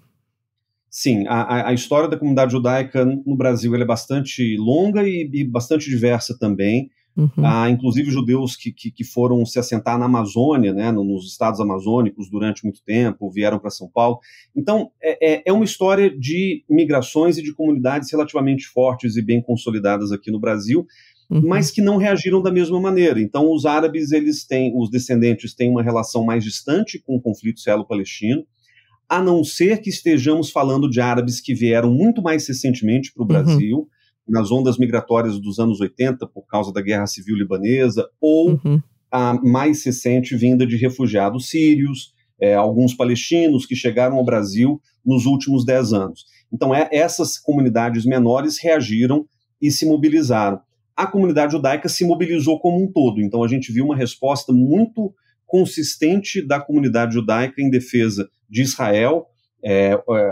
Sim, 0.89 1.25
a, 1.27 1.69
a, 1.69 1.73
história 1.73 2.07
da 2.07 2.17
comunidade 2.17 2.51
judaica 2.51 3.03
no 3.03 3.35
Brasil 3.35 3.73
é 3.73 3.83
bastante 3.83 4.55
longa 4.57 5.01
e, 5.01 5.27
e 5.33 5.43
bastante 5.43 5.89
diversa 5.89 6.37
também. 6.37 6.91
Uhum. 7.15 7.45
Há, 7.45 7.69
inclusive, 7.69 8.11
judeus 8.11 8.55
que, 8.55 8.71
que, 8.71 8.91
que, 8.91 9.03
foram 9.03 9.45
se 9.45 9.59
assentar 9.59 9.99
na 9.99 10.05
Amazônia, 10.05 10.73
né, 10.73 10.91
nos 10.91 11.27
estados 11.27 11.59
amazônicos, 11.59 12.29
durante 12.29 12.63
muito 12.63 12.83
tempo, 12.83 13.29
vieram 13.29 13.59
para 13.59 13.69
São 13.69 13.87
Paulo. 13.87 14.19
Então, 14.55 14.91
é, 15.01 15.33
é, 15.33 15.43
é 15.45 15.53
uma 15.53 15.65
história 15.65 16.09
de 16.09 16.63
migrações 16.67 17.37
e 17.37 17.43
de 17.43 17.53
comunidades 17.53 18.11
relativamente 18.11 18.65
fortes 18.65 19.15
e 19.15 19.21
bem 19.21 19.41
consolidadas 19.41 20.11
aqui 20.11 20.31
no 20.31 20.39
Brasil, 20.39 20.87
uhum. 21.33 21.41
mas 21.47 21.71
que 21.71 21.81
não 21.81 21.97
reagiram 21.97 22.41
da 22.41 22.51
mesma 22.51 22.79
maneira. 22.79 23.19
Então, 23.19 23.51
os 23.51 23.65
árabes, 23.65 24.11
eles 24.11 24.45
têm, 24.45 24.71
os 24.75 24.89
descendentes 24.89 25.53
têm 25.53 25.69
uma 25.69 25.81
relação 25.81 26.23
mais 26.23 26.43
distante 26.43 26.99
com 26.99 27.15
o 27.15 27.21
conflito 27.21 27.59
selo-palestino, 27.59 28.45
a 29.09 29.21
não 29.21 29.43
ser 29.43 29.81
que 29.81 29.89
estejamos 29.89 30.49
falando 30.49 30.89
de 30.89 31.01
árabes 31.01 31.41
que 31.41 31.53
vieram 31.53 31.91
muito 31.91 32.21
mais 32.21 32.47
recentemente 32.47 33.11
para 33.11 33.21
o 33.21 33.23
uhum. 33.23 33.27
Brasil, 33.27 33.77
uhum. 33.77 33.87
nas 34.27 34.51
ondas 34.51 34.77
migratórias 34.77 35.39
dos 35.39 35.59
anos 35.59 35.81
80, 35.81 36.27
por 36.27 36.45
causa 36.45 36.71
da 36.71 36.81
guerra 36.81 37.07
civil 37.07 37.35
libanesa, 37.35 38.07
ou 38.21 38.51
uhum. 38.51 38.81
a 39.11 39.33
mais 39.33 39.83
recente 39.83 40.35
vinda 40.35 40.65
de 40.65 40.77
refugiados 40.77 41.49
sírios, 41.49 42.13
é, 42.39 42.53
alguns 42.53 42.93
palestinos 42.93 43.65
que 43.65 43.75
chegaram 43.75 44.17
ao 44.17 44.25
Brasil 44.25 44.81
nos 45.05 45.25
últimos 45.25 45.65
dez 45.65 45.93
anos. 45.93 46.25
Então, 46.51 46.73
é, 46.73 46.87
essas 46.91 47.37
comunidades 47.37 48.05
menores 48.05 48.57
reagiram 48.61 49.25
e 49.61 49.71
se 49.71 49.85
mobilizaram 49.85 50.59
a 50.95 51.07
comunidade 51.07 51.53
judaica 51.53 51.89
se 51.89 52.05
mobilizou 52.05 52.59
como 52.59 52.83
um 52.83 52.91
todo. 52.91 53.21
Então 53.21 53.43
a 53.43 53.47
gente 53.47 53.71
viu 53.71 53.85
uma 53.85 53.95
resposta 53.95 54.53
muito 54.53 55.13
consistente 55.45 56.45
da 56.45 56.59
comunidade 56.59 57.13
judaica 57.13 57.61
em 57.61 57.69
defesa 57.69 58.27
de 58.49 58.61
Israel, 58.61 59.27
é, 59.63 59.93
é, 59.93 60.31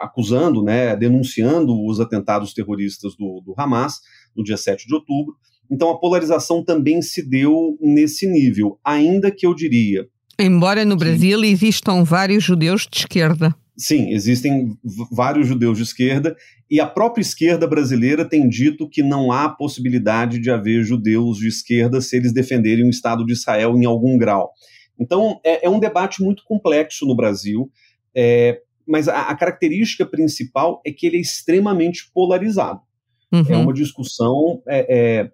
acusando, 0.00 0.62
né, 0.62 0.96
denunciando 0.96 1.72
os 1.86 2.00
atentados 2.00 2.52
terroristas 2.52 3.14
do, 3.16 3.42
do, 3.44 3.54
Hamas 3.56 4.00
no 4.36 4.42
dia 4.42 4.56
7 4.56 4.86
de 4.86 4.94
outubro, 4.94 5.34
Então 5.70 5.90
a 5.90 5.98
polarização 5.98 6.64
também 6.64 7.00
se 7.00 7.22
deu 7.22 7.78
nesse 7.80 8.26
nível, 8.26 8.78
ainda 8.84 9.30
que 9.30 9.46
eu 9.46 9.54
diria. 9.54 10.08
Embora 10.38 10.84
no 10.84 10.96
Brasil 10.96 11.44
existam 11.44 12.02
vários 12.02 12.42
judeus 12.42 12.88
de 12.90 12.98
esquerda. 12.98 13.54
Sim, 13.76 14.10
existem 14.10 14.76
vários 15.10 15.46
judeus 15.46 15.78
de 15.78 15.84
esquerda 15.84 16.36
e 16.72 16.80
a 16.80 16.86
própria 16.86 17.20
esquerda 17.20 17.66
brasileira 17.66 18.24
tem 18.24 18.48
dito 18.48 18.88
que 18.88 19.02
não 19.02 19.30
há 19.30 19.46
possibilidade 19.46 20.38
de 20.38 20.50
haver 20.50 20.82
judeus 20.82 21.36
de 21.36 21.46
esquerda 21.46 22.00
se 22.00 22.16
eles 22.16 22.32
defenderem 22.32 22.86
o 22.86 22.88
Estado 22.88 23.26
de 23.26 23.34
Israel 23.34 23.76
em 23.76 23.84
algum 23.84 24.16
grau. 24.16 24.50
Então 24.98 25.38
é, 25.44 25.66
é 25.66 25.68
um 25.68 25.78
debate 25.78 26.22
muito 26.22 26.42
complexo 26.46 27.04
no 27.04 27.14
Brasil, 27.14 27.70
é, 28.16 28.58
mas 28.88 29.06
a, 29.06 29.24
a, 29.24 29.36
característica 29.36 30.06
principal 30.06 30.80
é 30.82 30.90
que 30.90 31.06
ele 31.06 31.18
é 31.18 31.20
extremamente 31.20 32.10
polarizado. 32.10 32.80
Uhum. 33.30 33.44
É 33.50 33.56
uma 33.58 33.74
discussão 33.74 34.62
é, 34.66 34.86
é, 34.88 35.30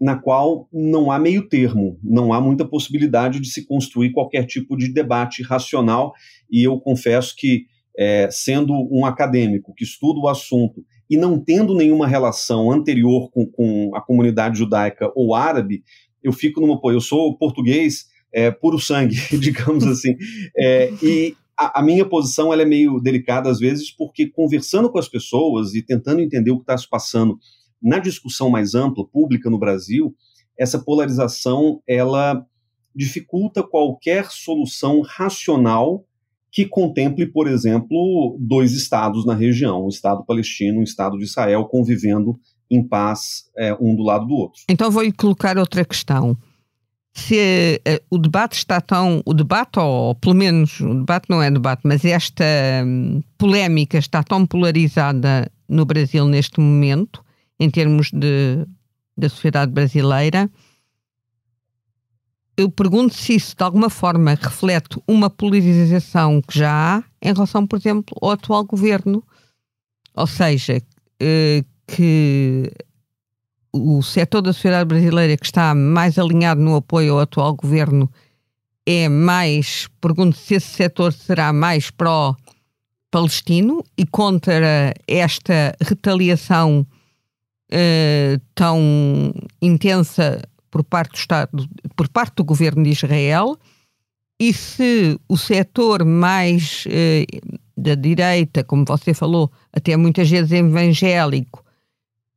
na 0.00 0.16
qual 0.16 0.68
não 0.72 1.12
há 1.12 1.20
meio 1.20 1.48
termo, 1.48 2.00
não 2.02 2.32
há 2.32 2.40
muita 2.40 2.64
possibilidade 2.64 3.38
de 3.38 3.48
se 3.48 3.64
construir 3.64 4.10
qualquer 4.10 4.44
tipo 4.44 4.76
de 4.76 4.92
debate 4.92 5.44
racional, 5.44 6.12
e 6.50 6.66
eu 6.66 6.80
confesso 6.80 7.32
que 7.36 7.66
é, 8.00 8.30
sendo 8.30 8.72
um 8.90 9.04
acadêmico 9.04 9.74
que 9.74 9.84
estuda 9.84 10.18
o 10.18 10.28
assunto 10.28 10.82
e 11.08 11.18
não 11.18 11.38
tendo 11.38 11.74
nenhuma 11.74 12.08
relação 12.08 12.72
anterior 12.72 13.30
com, 13.30 13.44
com 13.44 13.90
a 13.94 14.00
comunidade 14.00 14.56
judaica 14.56 15.12
ou 15.14 15.34
árabe, 15.34 15.84
eu 16.22 16.32
fico 16.32 16.62
numa. 16.62 16.80
Pô, 16.80 16.90
eu 16.90 17.00
sou 17.00 17.36
português 17.36 18.06
é, 18.32 18.50
puro 18.50 18.78
sangue, 18.78 19.16
digamos 19.38 19.84
assim. 19.86 20.16
É, 20.56 20.90
e 21.02 21.34
a, 21.58 21.80
a, 21.80 21.82
minha 21.82 22.06
posição 22.06 22.50
ela 22.50 22.62
é 22.62 22.64
meio 22.66 22.98
delicada 23.00 23.50
às 23.50 23.58
vezes, 23.58 23.94
porque 23.94 24.30
conversando 24.30 24.90
com 24.90 24.98
as 24.98 25.08
pessoas 25.08 25.74
e 25.74 25.82
tentando 25.82 26.22
entender 26.22 26.52
o 26.52 26.56
que 26.56 26.62
está 26.62 26.78
se 26.78 26.88
passando 26.88 27.38
na 27.82 27.98
discussão 27.98 28.48
mais 28.48 28.74
ampla, 28.74 29.06
pública 29.06 29.50
no 29.50 29.58
Brasil, 29.58 30.14
essa 30.58 30.78
polarização 30.78 31.82
ela 31.86 32.46
dificulta 32.94 33.62
qualquer 33.62 34.30
solução 34.30 35.02
racional 35.02 36.06
que 36.52 36.66
contemple, 36.66 37.26
por 37.26 37.46
exemplo, 37.46 38.36
dois 38.40 38.72
estados 38.72 39.24
na 39.24 39.34
região, 39.34 39.84
um 39.84 39.88
Estado 39.88 40.24
palestino, 40.24 40.80
um 40.80 40.84
Estado 40.84 41.16
de 41.16 41.24
Israel, 41.24 41.64
convivendo 41.64 42.38
em 42.70 42.82
paz 42.82 43.44
é, 43.56 43.76
um 43.80 43.94
do 43.94 44.02
lado 44.02 44.26
do 44.26 44.34
outro. 44.34 44.62
Então 44.68 44.90
vou 44.90 45.02
colocar 45.12 45.58
outra 45.58 45.84
questão. 45.84 46.36
Se 47.12 47.80
uh, 47.88 48.16
o 48.16 48.18
debate 48.18 48.56
está 48.56 48.80
tão. 48.80 49.20
O 49.26 49.34
debate, 49.34 49.80
ou 49.80 50.14
pelo 50.14 50.34
menos, 50.34 50.78
o 50.80 50.94
debate 50.94 51.28
não 51.28 51.42
é 51.42 51.50
debate, 51.50 51.82
mas 51.84 52.04
esta 52.04 52.44
um, 52.84 53.20
polémica 53.36 53.98
está 53.98 54.22
tão 54.22 54.46
polarizada 54.46 55.50
no 55.68 55.84
Brasil 55.84 56.26
neste 56.26 56.60
momento, 56.60 57.22
em 57.58 57.68
termos 57.68 58.10
de, 58.12 58.64
da 59.16 59.28
sociedade 59.28 59.72
brasileira, 59.72 60.48
eu 62.60 62.70
pergunto 62.70 63.14
se 63.14 63.34
isso 63.34 63.56
de 63.56 63.64
alguma 63.64 63.88
forma 63.88 64.34
reflete 64.34 65.00
uma 65.08 65.30
polarização 65.30 66.42
que 66.42 66.58
já 66.58 66.70
há 66.70 67.04
em 67.22 67.32
relação, 67.32 67.66
por 67.66 67.78
exemplo, 67.78 68.16
ao 68.20 68.32
atual 68.32 68.64
governo. 68.64 69.24
Ou 70.14 70.26
seja, 70.26 70.82
eh, 71.20 71.64
que 71.86 72.70
o 73.72 74.02
setor 74.02 74.42
da 74.42 74.52
sociedade 74.52 74.88
brasileira 74.88 75.36
que 75.36 75.46
está 75.46 75.74
mais 75.74 76.18
alinhado 76.18 76.60
no 76.60 76.76
apoio 76.76 77.14
ao 77.14 77.20
atual 77.20 77.54
governo 77.54 78.10
é 78.86 79.08
mais, 79.08 79.88
pergunto 80.00 80.36
se 80.36 80.54
esse 80.54 80.68
setor 80.68 81.12
será 81.12 81.52
mais 81.52 81.90
pró-palestino 81.90 83.84
e 83.96 84.04
contra 84.04 84.92
esta 85.06 85.74
retaliação 85.80 86.86
uh, 87.72 88.40
tão 88.54 89.32
intensa 89.62 90.42
por 90.70 90.84
parte 90.84 91.12
do 91.12 91.18
Estado, 91.18 91.68
por 91.96 92.08
parte 92.08 92.34
do 92.36 92.44
governo 92.44 92.82
de 92.82 92.90
Israel, 92.90 93.58
e 94.40 94.52
se 94.52 95.18
o 95.28 95.36
setor 95.36 96.04
mais 96.04 96.84
eh, 96.88 97.26
da 97.76 97.94
direita, 97.94 98.64
como 98.64 98.84
você 98.86 99.12
falou, 99.12 99.50
até 99.72 99.96
muitas 99.96 100.30
vezes 100.30 100.52
evangélico, 100.52 101.64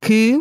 que 0.01 0.39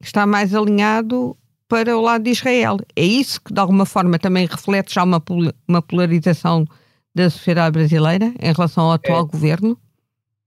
está 0.00 0.26
mais 0.26 0.54
alinhado 0.54 1.36
para 1.66 1.96
o 1.96 2.00
lado 2.00 2.24
de 2.24 2.30
Israel. 2.30 2.78
É 2.96 3.04
isso 3.04 3.40
que 3.42 3.52
de 3.52 3.60
alguma 3.60 3.86
forma 3.86 4.18
também 4.18 4.46
reflete 4.46 4.94
já 4.94 5.04
uma, 5.04 5.22
uma 5.66 5.82
polarização 5.82 6.66
da 7.14 7.28
sociedade 7.28 7.72
brasileira 7.72 8.32
em 8.40 8.52
relação 8.52 8.84
ao 8.84 8.92
atual 8.92 9.24
é, 9.24 9.28
governo? 9.28 9.78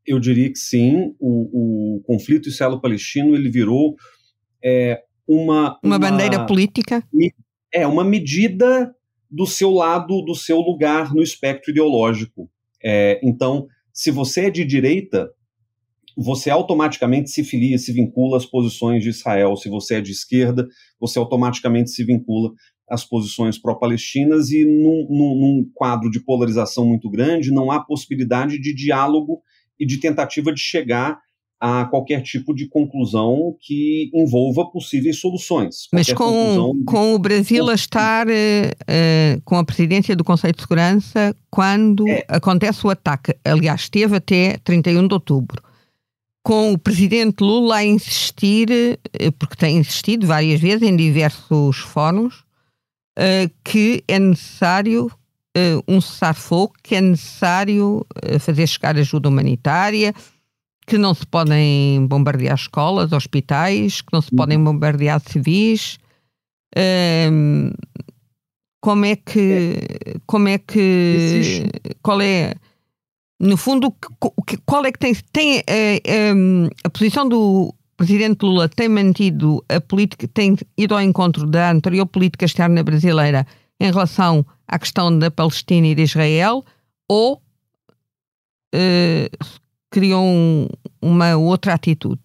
Eu 0.05 0.19
diria 0.19 0.49
que 0.49 0.59
sim. 0.59 1.15
O, 1.19 1.97
o 1.97 2.01
conflito 2.03 2.49
israelo-palestino 2.49 3.35
ele 3.35 3.49
virou 3.49 3.95
é, 4.63 5.01
uma, 5.31 5.79
uma, 5.83 5.95
uma 5.95 5.99
bandeira 5.99 6.45
política? 6.45 7.03
É, 7.73 7.87
uma 7.87 8.03
medida 8.03 8.93
do 9.29 9.47
seu 9.47 9.71
lado, 9.71 10.21
do 10.23 10.35
seu 10.35 10.59
lugar 10.59 11.13
no 11.13 11.23
espectro 11.23 11.71
ideológico. 11.71 12.49
É, 12.83 13.19
então, 13.23 13.67
se 13.93 14.11
você 14.11 14.47
é 14.47 14.49
de 14.49 14.65
direita, 14.65 15.31
você 16.17 16.49
automaticamente 16.49 17.29
se 17.29 17.43
filia, 17.43 17.77
se 17.77 17.93
vincula 17.93 18.35
às 18.35 18.45
posições 18.45 19.01
de 19.01 19.09
Israel. 19.09 19.55
Se 19.55 19.69
você 19.69 19.95
é 19.95 20.01
de 20.01 20.11
esquerda, 20.11 20.67
você 20.99 21.17
automaticamente 21.17 21.91
se 21.91 22.03
vincula 22.03 22.51
às 22.89 23.05
posições 23.05 23.57
pró-palestinas 23.57 24.51
e 24.51 24.65
num, 24.65 25.07
num, 25.09 25.35
num, 25.39 25.71
quadro 25.73 26.11
de 26.11 26.19
polarização 26.19 26.85
muito 26.85 27.09
grande, 27.09 27.49
não 27.49 27.71
há 27.71 27.79
possibilidade 27.79 28.59
de 28.59 28.75
diálogo 28.75 29.41
e 29.79 29.85
de 29.85 29.97
tentativa 29.97 30.51
de 30.53 30.59
chegar 30.59 31.17
a 31.61 31.85
qualquer 31.85 32.23
tipo 32.23 32.55
de 32.55 32.67
conclusão 32.67 33.55
que 33.61 34.09
envolva 34.15 34.65
possíveis 34.71 35.19
soluções. 35.19 35.87
Mas 35.93 36.11
com, 36.11 36.83
com 36.87 37.13
o 37.13 37.19
Brasil 37.19 37.69
a 37.69 37.75
estar 37.75 38.25
uh, 38.27 39.41
com 39.45 39.57
a 39.57 39.63
presidência 39.63 40.15
do 40.15 40.23
Conselho 40.23 40.55
de 40.55 40.61
Segurança 40.61 41.35
quando 41.51 42.07
é. 42.07 42.25
acontece 42.27 42.85
o 42.87 42.89
ataque, 42.89 43.35
aliás, 43.45 43.81
esteve 43.81 44.15
até 44.15 44.57
31 44.63 45.07
de 45.07 45.13
outubro, 45.13 45.61
com 46.43 46.73
o 46.73 46.79
presidente 46.79 47.41
Lula 47.41 47.75
a 47.75 47.85
insistir, 47.85 48.67
uh, 48.71 49.31
porque 49.33 49.55
tem 49.55 49.77
insistido 49.77 50.25
várias 50.25 50.59
vezes 50.59 50.81
em 50.81 50.95
diversos 50.95 51.77
fóruns, 51.77 52.43
que 53.63 54.03
é 54.07 54.17
necessário 54.17 55.11
um 55.87 55.99
cessar-fogo, 55.99 56.73
que 56.81 56.95
é 56.95 57.01
necessário 57.01 58.05
fazer 58.39 58.65
chegar 58.65 58.97
ajuda 58.97 59.27
humanitária, 59.27 60.13
que 60.85 60.97
não 60.97 61.13
se 61.13 61.25
podem 61.25 62.05
bombardear 62.07 62.55
escolas, 62.55 63.11
hospitais, 63.11 64.01
que 64.01 64.11
não 64.11 64.21
se 64.21 64.29
uhum. 64.31 64.37
podem 64.37 64.63
bombardear 64.63 65.21
civis. 65.21 65.97
Um, 67.31 67.71
como 68.81 69.05
é 69.05 69.15
que, 69.15 69.77
como 70.25 70.47
é 70.47 70.57
que, 70.57 71.69
qual 72.01 72.19
é, 72.21 72.55
no 73.39 73.55
fundo, 73.55 73.93
qual 74.65 74.85
é 74.85 74.91
que 74.91 74.97
tem, 74.97 75.13
tem 75.31 75.59
a, 75.59 75.63
eh, 75.67 76.01
a, 76.83 76.87
a 76.87 76.89
posição 76.89 77.29
do 77.29 77.73
presidente 77.95 78.43
Lula 78.43 78.67
tem 78.67 78.89
mantido 78.89 79.63
a 79.69 79.79
política, 79.79 80.27
tem 80.27 80.57
ido 80.75 80.95
ao 80.95 81.01
encontro 81.01 81.45
da 81.45 81.69
anterior 81.69 82.07
política 82.07 82.45
externa 82.45 82.83
brasileira 82.83 83.45
em 83.79 83.91
relação 83.91 84.43
à 84.67 84.79
questão 84.79 85.15
da 85.17 85.29
Palestina 85.29 85.87
e 85.87 85.95
de 85.95 86.01
Israel, 86.01 86.65
ou 87.07 87.41
uh, 88.73 89.55
criou 89.91 90.23
um, 90.23 90.67
uma 91.01 91.35
outra 91.35 91.73
atitude. 91.73 92.21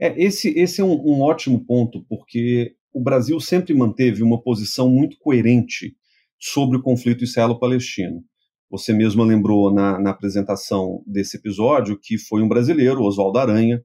É, 0.00 0.20
esse, 0.20 0.48
esse 0.58 0.80
é 0.80 0.84
um, 0.84 0.94
um 0.94 1.20
ótimo 1.20 1.64
ponto, 1.64 2.04
porque 2.08 2.74
o 2.92 3.00
Brasil 3.00 3.38
sempre 3.38 3.74
manteve 3.74 4.22
uma 4.22 4.42
posição 4.42 4.88
muito 4.88 5.16
coerente 5.18 5.94
sobre 6.40 6.76
o 6.76 6.82
conflito 6.82 7.22
israelo-palestino. 7.22 8.24
Você 8.70 8.92
mesma 8.92 9.22
lembrou 9.22 9.72
na, 9.72 10.00
na, 10.00 10.10
apresentação 10.10 11.02
desse 11.06 11.36
episódio 11.36 11.98
que 12.00 12.18
foi 12.18 12.42
um 12.42 12.48
brasileiro, 12.48 13.02
Oswaldo 13.02 13.38
Aranha, 13.38 13.82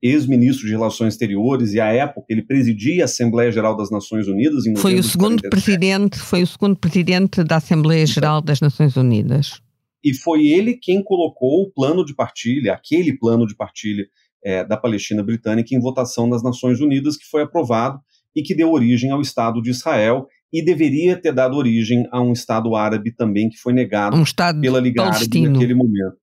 ex-ministro 0.00 0.64
de 0.64 0.72
Relações 0.72 1.14
Exteriores, 1.14 1.74
e 1.74 1.80
à 1.80 1.92
época 1.92 2.26
ele 2.30 2.42
presidia 2.42 3.02
a 3.02 3.06
Assembleia 3.06 3.50
Geral 3.50 3.76
das 3.76 3.90
Nações 3.90 4.28
Unidas. 4.28 4.62
foi 4.78 4.94
o 4.94 5.02
segundo 5.02 5.42
presidente, 5.50 6.18
foi 6.18 6.44
o 6.44 6.46
segundo 6.46 6.76
presidente 6.76 7.42
da 7.42 7.56
Assembleia 7.56 8.06
Geral 8.06 8.40
das 8.40 8.60
Nações 8.60 8.96
Unidas 8.96 9.60
e 10.02 10.14
foi 10.14 10.46
ele 10.48 10.76
quem 10.76 11.02
colocou 11.02 11.62
o 11.62 11.70
plano 11.70 12.04
de 12.04 12.14
partilha, 12.14 12.74
aquele 12.74 13.16
plano 13.16 13.46
de 13.46 13.56
partilha 13.56 14.06
é, 14.44 14.64
da 14.64 14.76
Palestina 14.76 15.22
Britânica 15.22 15.74
em 15.74 15.80
votação 15.80 16.26
nas 16.26 16.42
Nações 16.42 16.80
Unidas, 16.80 17.16
que 17.16 17.26
foi 17.26 17.42
aprovado 17.42 18.00
e 18.34 18.42
que 18.42 18.54
deu 18.54 18.70
origem 18.72 19.10
ao 19.10 19.20
Estado 19.20 19.60
de 19.60 19.70
Israel 19.70 20.26
e 20.52 20.64
deveria 20.64 21.20
ter 21.20 21.32
dado 21.32 21.56
origem 21.56 22.06
a 22.10 22.20
um 22.20 22.32
Estado 22.32 22.74
árabe 22.74 23.12
também, 23.12 23.48
que 23.48 23.58
foi 23.58 23.72
negado 23.72 24.16
um 24.16 24.22
pela 24.60 24.80
Liga 24.80 25.02
Palestino. 25.02 25.44
Árabe 25.44 25.52
naquele 25.52 25.74
momento. 25.74 26.16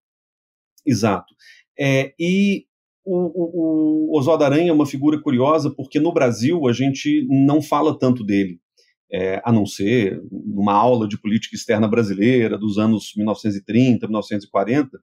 Exato. 0.86 1.34
É, 1.78 2.14
e 2.20 2.66
o, 3.04 3.16
o, 3.16 4.16
o 4.16 4.18
Oswaldo 4.18 4.46
Aranha 4.46 4.70
é 4.70 4.74
uma 4.74 4.86
figura 4.86 5.22
curiosa, 5.22 5.70
porque 5.70 6.00
no 6.00 6.14
Brasil 6.14 6.68
a 6.68 6.74
gente 6.74 7.28
não 7.30 7.62
fala 7.62 7.98
tanto 7.98 8.24
dele 8.24 8.60
é, 9.16 9.42
a 9.46 9.52
não 9.52 9.66
ser 9.66 10.22
numa 10.30 10.74
aula 10.74 11.08
de 11.08 11.18
política 11.18 11.56
externa 11.56 11.88
brasileira 11.88 12.58
dos 12.58 12.78
anos 12.78 13.14
1930, 13.16 14.06
1940, 14.08 15.00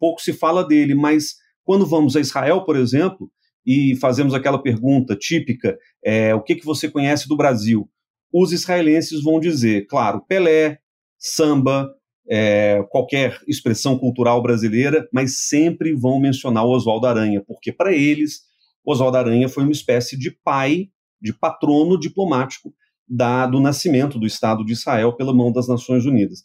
pouco 0.00 0.20
se 0.20 0.32
fala 0.32 0.66
dele, 0.66 0.96
mas 0.96 1.36
quando 1.62 1.86
vamos 1.86 2.16
a 2.16 2.20
Israel, 2.20 2.64
por 2.64 2.74
exemplo, 2.74 3.30
e 3.64 3.94
fazemos 4.00 4.34
aquela 4.34 4.60
pergunta 4.60 5.14
típica: 5.14 5.78
é, 6.04 6.34
o 6.34 6.42
que, 6.42 6.56
que 6.56 6.64
você 6.64 6.90
conhece 6.90 7.28
do 7.28 7.36
Brasil? 7.36 7.88
Os 8.32 8.50
israelenses 8.52 9.22
vão 9.22 9.38
dizer, 9.38 9.86
claro, 9.86 10.24
Pelé, 10.26 10.78
samba, 11.16 11.88
é, 12.28 12.82
qualquer 12.90 13.38
expressão 13.46 13.96
cultural 13.96 14.42
brasileira, 14.42 15.08
mas 15.12 15.38
sempre 15.46 15.94
vão 15.94 16.18
mencionar 16.18 16.64
o 16.64 16.70
Oswaldo 16.70 17.06
Aranha, 17.06 17.40
porque 17.46 17.70
para 17.70 17.92
eles, 17.92 18.40
Oswaldo 18.84 19.18
Aranha 19.18 19.48
foi 19.48 19.62
uma 19.62 19.70
espécie 19.70 20.18
de 20.18 20.32
pai, 20.42 20.88
de 21.20 21.32
patrono 21.32 21.96
diplomático 21.96 22.74
da, 23.14 23.46
do 23.46 23.60
nascimento 23.60 24.18
do 24.18 24.26
Estado 24.26 24.64
de 24.64 24.72
Israel 24.72 25.12
pela 25.12 25.34
mão 25.34 25.52
das 25.52 25.68
Nações 25.68 26.06
Unidas. 26.06 26.42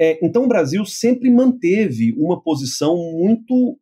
É, 0.00 0.18
então 0.24 0.44
o 0.44 0.48
Brasil 0.48 0.84
sempre 0.86 1.30
manteve 1.30 2.14
uma 2.16 2.40
posição 2.42 2.96
muito 2.96 3.78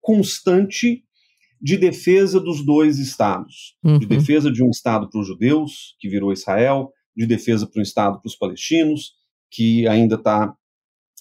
constante 0.00 1.04
de 1.60 1.76
defesa 1.76 2.40
dos 2.40 2.64
dois 2.64 2.98
estados, 2.98 3.76
uhum. 3.84 3.98
de 3.98 4.06
defesa 4.06 4.50
de 4.50 4.64
um 4.64 4.70
estado 4.70 5.08
para 5.08 5.20
os 5.20 5.26
judeus, 5.26 5.94
que 6.00 6.08
virou 6.08 6.32
Israel, 6.32 6.90
de 7.14 7.26
defesa 7.26 7.66
para 7.66 7.80
um 7.80 7.82
estado 7.82 8.18
para 8.20 8.28
os 8.28 8.34
palestinos, 8.34 9.12
que 9.50 9.86
ainda 9.86 10.16
está 10.16 10.54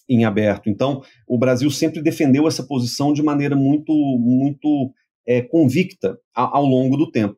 em 0.09 0.23
aberto. 0.23 0.69
Então, 0.69 1.03
o 1.27 1.37
Brasil 1.37 1.69
sempre 1.69 2.01
defendeu 2.01 2.47
essa 2.47 2.63
posição 2.63 3.13
de 3.13 3.21
maneira 3.21 3.55
muito, 3.55 3.93
muito 4.17 4.93
é, 5.27 5.41
convicta 5.41 6.17
ao, 6.33 6.55
ao, 6.55 6.65
longo 6.65 6.97
do 6.97 7.11
tempo. 7.11 7.37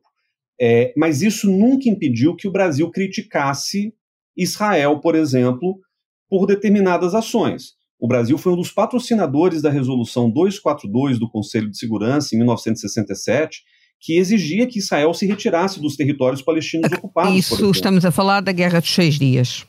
É, 0.60 0.92
mas 0.96 1.22
isso 1.22 1.50
nunca 1.50 1.88
impediu 1.88 2.36
que 2.36 2.46
o 2.46 2.52
Brasil 2.52 2.90
criticasse 2.90 3.92
Israel, 4.36 5.00
por 5.00 5.14
exemplo, 5.14 5.80
por 6.28 6.46
determinadas 6.46 7.14
ações. 7.14 7.72
O 7.98 8.08
Brasil 8.08 8.36
foi 8.36 8.52
um 8.52 8.56
dos 8.56 8.70
patrocinadores 8.70 9.62
da 9.62 9.70
Resolução 9.70 10.30
242 10.30 11.18
do 11.18 11.30
Conselho 11.30 11.70
de 11.70 11.78
Segurança, 11.78 12.34
em 12.34 12.38
1967, 12.38 13.62
que 14.00 14.18
exigia 14.18 14.66
que 14.66 14.78
Israel 14.78 15.14
se 15.14 15.26
retirasse 15.26 15.80
dos 15.80 15.96
territórios 15.96 16.42
palestinos 16.42 16.92
ocupados. 16.92 17.34
Isso, 17.34 17.70
estamos 17.70 18.04
a 18.04 18.10
falar 18.10 18.40
da 18.40 18.52
Guerra 18.52 18.80
dos 18.80 18.92
Seis 18.92 19.18
Dias. 19.18 19.66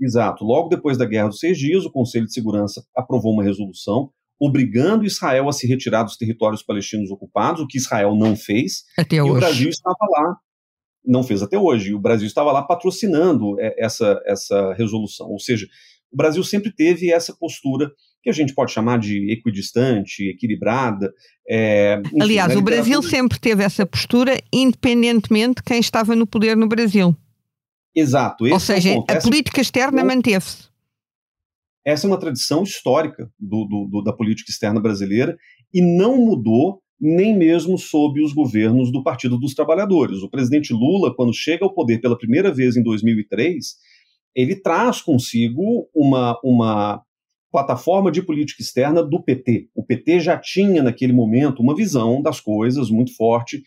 Exato. 0.00 0.44
Logo 0.44 0.68
depois 0.68 0.96
da 0.96 1.04
Guerra 1.04 1.28
dos 1.28 1.40
Seis 1.40 1.58
Dias, 1.58 1.84
o 1.84 1.90
Conselho 1.90 2.26
de 2.26 2.32
Segurança 2.32 2.84
aprovou 2.94 3.32
uma 3.32 3.42
resolução 3.42 4.10
obrigando 4.40 5.04
Israel 5.04 5.48
a 5.48 5.52
se 5.52 5.66
retirar 5.66 6.02
dos 6.02 6.16
territórios 6.16 6.62
palestinos 6.62 7.10
ocupados, 7.10 7.62
o 7.62 7.66
que 7.66 7.78
Israel 7.78 8.14
não 8.14 8.36
fez. 8.36 8.84
Até 8.98 9.16
e 9.16 9.20
hoje. 9.20 9.30
o 9.30 9.34
Brasil 9.34 9.68
estava 9.68 9.96
lá, 10.10 10.36
não 11.04 11.22
fez 11.22 11.42
até 11.42 11.58
hoje, 11.58 11.90
e 11.90 11.94
o 11.94 12.00
Brasil 12.00 12.26
estava 12.26 12.52
lá 12.52 12.62
patrocinando 12.62 13.58
é, 13.60 13.74
essa, 13.78 14.20
essa 14.26 14.72
resolução. 14.74 15.28
Ou 15.28 15.38
seja, 15.38 15.66
o 16.12 16.16
Brasil 16.16 16.42
sempre 16.44 16.72
teve 16.72 17.12
essa 17.12 17.34
postura 17.34 17.90
que 18.22 18.30
a 18.30 18.32
gente 18.32 18.54
pode 18.54 18.72
chamar 18.72 18.98
de 18.98 19.30
equidistante, 19.30 20.28
equilibrada. 20.30 21.12
É, 21.46 22.00
enfim, 22.06 22.22
Aliás, 22.22 22.56
o 22.56 22.62
Brasil 22.62 23.02
sempre 23.02 23.38
teve 23.38 23.62
essa 23.62 23.84
postura, 23.84 24.40
independentemente 24.52 25.56
de 25.56 25.62
quem 25.62 25.78
estava 25.78 26.16
no 26.16 26.26
poder 26.26 26.56
no 26.56 26.66
Brasil. 26.66 27.14
Exato. 27.94 28.44
Ou 28.46 28.58
seja, 28.58 28.90
é 28.90 29.12
a 29.12 29.20
política 29.20 29.60
externa 29.60 30.02
manteve-se. 30.02 30.73
Essa 31.84 32.06
é 32.06 32.08
uma 32.08 32.18
tradição 32.18 32.62
histórica 32.62 33.30
do, 33.38 33.64
do, 33.66 33.88
do, 33.90 34.02
da 34.02 34.12
política 34.12 34.50
externa 34.50 34.80
brasileira 34.80 35.36
e 35.72 35.82
não 35.82 36.16
mudou 36.16 36.80
nem 36.98 37.36
mesmo 37.36 37.76
sob 37.76 38.22
os 38.22 38.32
governos 38.32 38.90
do 38.90 39.02
Partido 39.02 39.38
dos 39.38 39.52
Trabalhadores. 39.52 40.22
O 40.22 40.30
presidente 40.30 40.72
Lula, 40.72 41.14
quando 41.14 41.34
chega 41.34 41.64
ao 41.64 41.74
poder 41.74 42.00
pela 42.00 42.16
primeira 42.16 42.52
vez 42.52 42.76
em 42.76 42.82
2003, 42.82 43.74
ele 44.34 44.56
traz 44.56 45.02
consigo 45.02 45.88
uma, 45.94 46.38
uma 46.42 47.02
plataforma 47.52 48.10
de 48.10 48.22
política 48.22 48.62
externa 48.62 49.02
do 49.02 49.22
PT. 49.22 49.68
O 49.74 49.84
PT 49.84 50.20
já 50.20 50.38
tinha, 50.38 50.82
naquele 50.82 51.12
momento, 51.12 51.62
uma 51.62 51.74
visão 51.74 52.22
das 52.22 52.40
coisas 52.40 52.90
muito 52.90 53.14
forte, 53.14 53.62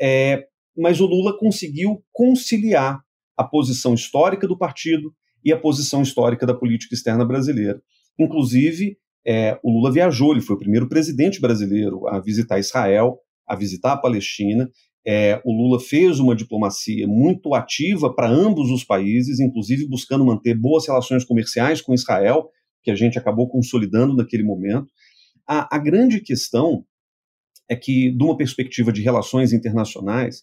é, 0.00 0.46
mas 0.76 1.00
o 1.00 1.06
Lula 1.06 1.36
conseguiu 1.36 2.02
conciliar 2.12 3.00
a 3.36 3.44
posição 3.44 3.94
histórica 3.94 4.46
do 4.46 4.56
partido 4.56 5.12
e 5.46 5.52
a 5.52 5.56
posição 5.56 6.02
histórica 6.02 6.44
da 6.44 6.52
política 6.52 6.92
externa 6.92 7.24
brasileira. 7.24 7.80
Inclusive, 8.18 8.98
é, 9.24 9.56
o 9.62 9.70
Lula 9.70 9.92
viajou, 9.92 10.32
ele 10.32 10.40
foi 10.40 10.56
o 10.56 10.58
primeiro 10.58 10.88
presidente 10.88 11.40
brasileiro 11.40 12.08
a 12.08 12.18
visitar 12.18 12.58
Israel, 12.58 13.20
a 13.46 13.54
visitar 13.54 13.92
a 13.92 13.96
Palestina, 13.96 14.68
é, 15.06 15.40
o 15.44 15.52
Lula 15.52 15.78
fez 15.78 16.18
uma 16.18 16.34
diplomacia 16.34 17.06
muito 17.06 17.54
ativa 17.54 18.12
para 18.12 18.28
ambos 18.28 18.72
os 18.72 18.82
países, 18.82 19.38
inclusive 19.38 19.86
buscando 19.86 20.26
manter 20.26 20.58
boas 20.58 20.84
relações 20.88 21.24
comerciais 21.24 21.80
com 21.80 21.94
Israel, 21.94 22.50
que 22.82 22.90
a 22.90 22.96
gente 22.96 23.16
acabou 23.16 23.48
consolidando 23.48 24.16
naquele 24.16 24.42
momento. 24.42 24.88
A, 25.46 25.76
a 25.76 25.78
grande 25.78 26.20
questão 26.20 26.84
é 27.68 27.76
que, 27.76 28.10
de 28.10 28.24
uma 28.24 28.36
perspectiva 28.36 28.92
de 28.92 29.00
relações 29.00 29.52
internacionais, 29.52 30.42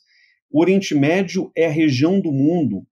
o 0.49 0.61
Oriente 0.61 0.95
Médio 0.95 1.51
é 1.57 1.65
a 1.65 1.71
região 1.71 2.21
do 2.21 2.31
mundo 2.31 2.87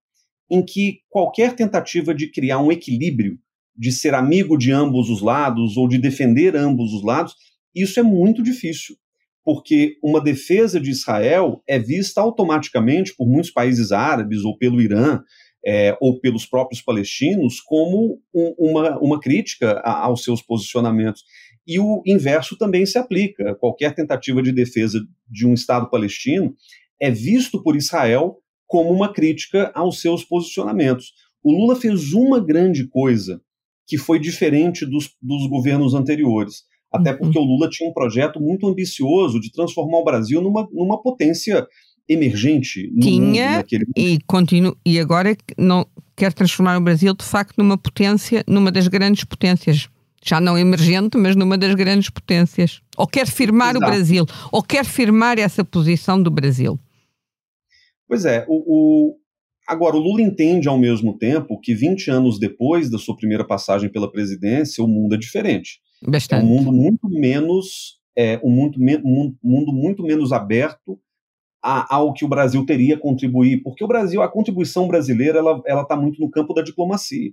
em 0.52 0.64
que 0.64 1.00
qualquer 1.10 1.56
tentativa 1.56 2.14
de 2.14 2.30
criar 2.30 2.60
um 2.60 2.72
equilíbrio, 2.72 3.38
de 3.76 3.92
ser 3.92 4.14
amigo 4.14 4.58
de 4.58 4.72
ambos 4.72 5.10
os 5.10 5.22
lados 5.22 5.78
ou 5.78 5.88
de 5.88 5.98
defender 5.98 6.56
ambos 6.56 6.94
os 6.94 7.04
lados, 7.04 7.36
isso 7.74 8.00
é 8.00 8.04
muito 8.04 8.44
difícil 8.44 8.96
porque 9.44 9.98
uma 10.04 10.22
defesa 10.22 10.80
de 10.80 10.92
Israel 10.92 11.62
é 11.68 11.80
vista 11.80 12.22
automaticamente 12.22 13.16
por 13.16 13.28
muitos 13.28 13.52
países 13.52 13.92
árabes 13.92 14.44
ou 14.44 14.58
pelo 14.58 14.82
Irã 14.82 15.22
é, 15.66 15.96
ou 16.00 16.20
pelos 16.20 16.46
próprios 16.46 16.82
palestinos 16.82 17.60
como 17.60 18.20
um, 18.34 18.56
uma, 18.58 19.00
uma 19.00 19.20
crítica 19.20 19.74
a, 19.84 20.06
aos 20.06 20.24
seus 20.24 20.42
posicionamentos. 20.42 21.24
E 21.66 21.80
o 21.80 22.02
inverso 22.06 22.58
também 22.58 22.86
se 22.86 22.98
aplica. 22.98 23.56
Qualquer 23.56 23.94
tentativa 23.94 24.42
de 24.42 24.52
defesa 24.52 25.00
de 25.30 25.46
um 25.46 25.54
Estado 25.54 25.90
palestino 25.90 26.56
é 27.00 27.12
visto 27.12 27.62
por 27.64 27.76
Israel 27.76 28.38
como 28.72 28.90
uma 28.90 29.12
crítica 29.12 29.70
aos 29.76 30.00
seus 30.00 30.24
posicionamentos. 30.24 31.12
O 31.44 31.52
Lula 31.52 31.76
fez 31.76 32.14
uma 32.14 32.40
grande 32.40 32.88
coisa 32.88 33.42
que 33.86 33.98
foi 33.98 34.18
diferente 34.18 34.86
dos, 34.86 35.12
dos 35.22 35.46
governos 35.50 35.94
anteriores 35.94 36.64
até 36.92 37.12
uhum. 37.12 37.18
porque 37.18 37.38
o 37.40 37.44
Lula 37.44 37.70
tinha 37.70 37.90
um 37.90 37.94
projeto 37.94 38.40
muito 38.40 38.68
ambicioso 38.68 39.40
de 39.40 39.52
transformar 39.52 40.00
o 40.00 40.04
Brasil 40.04 40.42
numa, 40.42 40.68
numa 40.72 41.02
potência 41.02 41.66
emergente 42.08 42.90
no 42.94 43.00
tinha 43.00 43.58
naquele 43.58 43.86
e 43.96 44.20
continua 44.28 44.76
e 44.86 45.00
agora 45.00 45.36
não 45.58 45.86
quer 46.16 46.34
transformar 46.34 46.78
o 46.78 46.82
Brasil 46.82 47.14
de 47.14 47.24
facto 47.24 47.58
numa 47.58 47.78
potência, 47.78 48.44
numa 48.48 48.72
das 48.72 48.88
grandes 48.88 49.24
potências 49.24 49.90
já 50.24 50.40
não 50.40 50.58
emergente, 50.58 51.18
mas 51.18 51.36
numa 51.36 51.58
das 51.58 51.74
grandes 51.74 52.10
potências. 52.10 52.80
Ou 52.96 53.08
quer 53.08 53.26
firmar 53.26 53.72
Exato. 53.72 53.84
o 53.84 53.90
Brasil, 53.90 54.26
ou 54.52 54.62
quer 54.62 54.86
firmar 54.86 55.40
essa 55.40 55.66
posição 55.66 56.22
do 56.22 56.30
Brasil. 56.30 56.80
Pois 58.12 58.26
é, 58.26 58.46
o, 58.50 58.56
o, 58.68 59.16
agora 59.66 59.96
o 59.96 60.00
Lula 60.00 60.22
entende 60.22 60.68
ao 60.68 60.78
mesmo 60.78 61.18
tempo 61.18 61.58
que 61.62 61.74
20 61.74 62.12
anos 62.12 62.38
depois 62.38 62.92
da 62.92 62.98
sua 62.98 63.16
primeira 63.16 63.48
passagem 63.48 63.90
pela 63.90 64.12
presidência, 64.12 64.84
o 64.84 64.88
mundo 64.88 65.16
é 65.16 65.18
diferente. 65.18 65.80
Bastante. 66.06 66.42
É 66.42 66.44
um 66.44 66.50
mundo 66.50 66.74
muito 66.74 67.08
menos, 67.08 68.02
é, 68.14 68.38
um 68.44 68.50
mundo, 68.50 68.78
um 68.78 69.34
mundo 69.42 69.72
muito 69.72 70.04
menos 70.04 70.34
aberto 70.34 71.00
a, 71.64 71.96
ao 71.96 72.12
que 72.12 72.26
o 72.26 72.28
Brasil 72.28 72.66
teria 72.66 72.96
a 72.96 73.00
contribuir, 73.00 73.64
porque 73.64 73.82
o 73.82 73.88
Brasil, 73.88 74.22
a 74.22 74.28
contribuição 74.28 74.90
brasileira, 74.90 75.40
ela 75.66 75.84
está 75.84 75.96
muito 75.96 76.20
no 76.20 76.30
campo 76.30 76.54
da 76.54 76.62
diplomacia. 76.62 77.32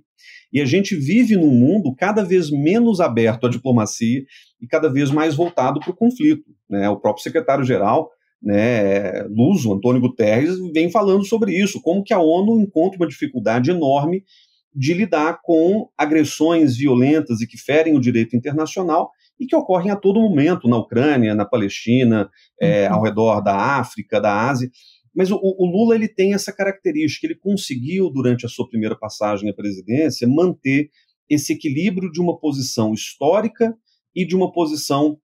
E 0.53 0.61
a 0.61 0.65
gente 0.65 0.95
vive 0.95 1.35
num 1.35 1.51
mundo 1.51 1.93
cada 1.93 2.23
vez 2.23 2.49
menos 2.49 3.01
aberto 3.01 3.47
à 3.47 3.49
diplomacia 3.49 4.23
e 4.61 4.65
cada 4.65 4.87
vez 4.87 5.11
mais 5.11 5.35
voltado 5.35 5.81
para 5.81 5.91
o 5.91 5.95
conflito. 5.95 6.45
Né? 6.69 6.89
O 6.89 6.95
próprio 6.95 7.21
secretário-geral, 7.21 8.09
né, 8.41 9.23
Luso, 9.23 9.73
Antônio 9.73 10.01
Guterres, 10.01 10.57
vem 10.73 10.89
falando 10.89 11.25
sobre 11.25 11.53
isso, 11.53 11.81
como 11.81 12.03
que 12.03 12.13
a 12.13 12.19
ONU 12.19 12.61
encontra 12.61 12.97
uma 12.97 13.07
dificuldade 13.07 13.69
enorme 13.69 14.23
de 14.73 14.93
lidar 14.93 15.39
com 15.43 15.89
agressões 15.97 16.77
violentas 16.77 17.41
e 17.41 17.47
que 17.47 17.57
ferem 17.57 17.97
o 17.97 17.99
direito 17.99 18.35
internacional 18.35 19.11
e 19.39 19.45
que 19.45 19.55
ocorrem 19.55 19.91
a 19.91 19.95
todo 19.95 20.19
momento 20.19 20.67
na 20.67 20.77
Ucrânia, 20.77 21.33
na 21.33 21.45
Palestina, 21.45 22.29
é, 22.61 22.87
uhum. 22.87 22.95
ao 22.95 23.03
redor 23.03 23.41
da 23.41 23.55
África, 23.55 24.19
da 24.19 24.49
Ásia. 24.49 24.69
Mas 25.15 25.31
o, 25.31 25.39
o, 25.41 25.65
Lula 25.65 25.95
ele 25.95 26.07
tem 26.07 26.33
essa 26.33 26.53
característica, 26.53 27.25
ele 27.25 27.35
conseguiu, 27.35 28.09
durante 28.09 28.45
a 28.45 28.49
sua 28.49 28.67
primeira 28.69 28.97
passagem 28.97 29.49
à 29.49 29.53
presidência, 29.53 30.27
manter 30.27 30.89
esse 31.29 31.53
equilíbrio 31.53 32.11
de 32.11 32.21
uma 32.21 32.37
posição 32.37 32.93
histórica 32.93 33.75
e 34.15 34.25
de 34.25 34.35
uma 34.35 34.51
posição 34.51 35.17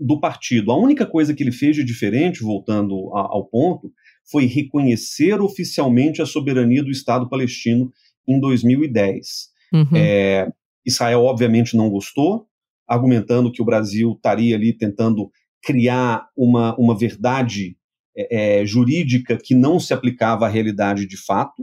do 0.00 0.18
partido. 0.18 0.72
A 0.72 0.78
única 0.78 1.04
coisa 1.04 1.34
que 1.34 1.42
ele 1.42 1.52
fez 1.52 1.76
de 1.76 1.84
diferente, 1.84 2.42
voltando 2.42 3.14
a, 3.14 3.20
ao 3.20 3.46
ponto, 3.46 3.92
foi 4.30 4.46
reconhecer 4.46 5.40
oficialmente 5.40 6.22
a 6.22 6.26
soberania 6.26 6.82
do 6.82 6.90
Estado 6.90 7.28
palestino 7.28 7.92
em 8.26 8.40
2010. 8.40 9.50
Uhum. 9.72 9.86
É, 9.94 10.50
Israel, 10.86 11.24
obviamente, 11.24 11.76
não 11.76 11.90
gostou, 11.90 12.46
argumentando 12.88 13.52
que 13.52 13.60
o 13.60 13.64
Brasil 13.64 14.12
estaria 14.12 14.56
ali 14.56 14.72
tentando 14.72 15.30
criar 15.62 16.26
uma, 16.36 16.74
uma 16.76 16.96
verdade 16.96 17.76
é, 18.16 18.60
é, 18.60 18.66
jurídica 18.66 19.36
que 19.36 19.54
não 19.54 19.78
se 19.78 19.92
aplicava 19.92 20.46
à 20.46 20.48
realidade 20.48 21.06
de 21.06 21.16
fato, 21.16 21.62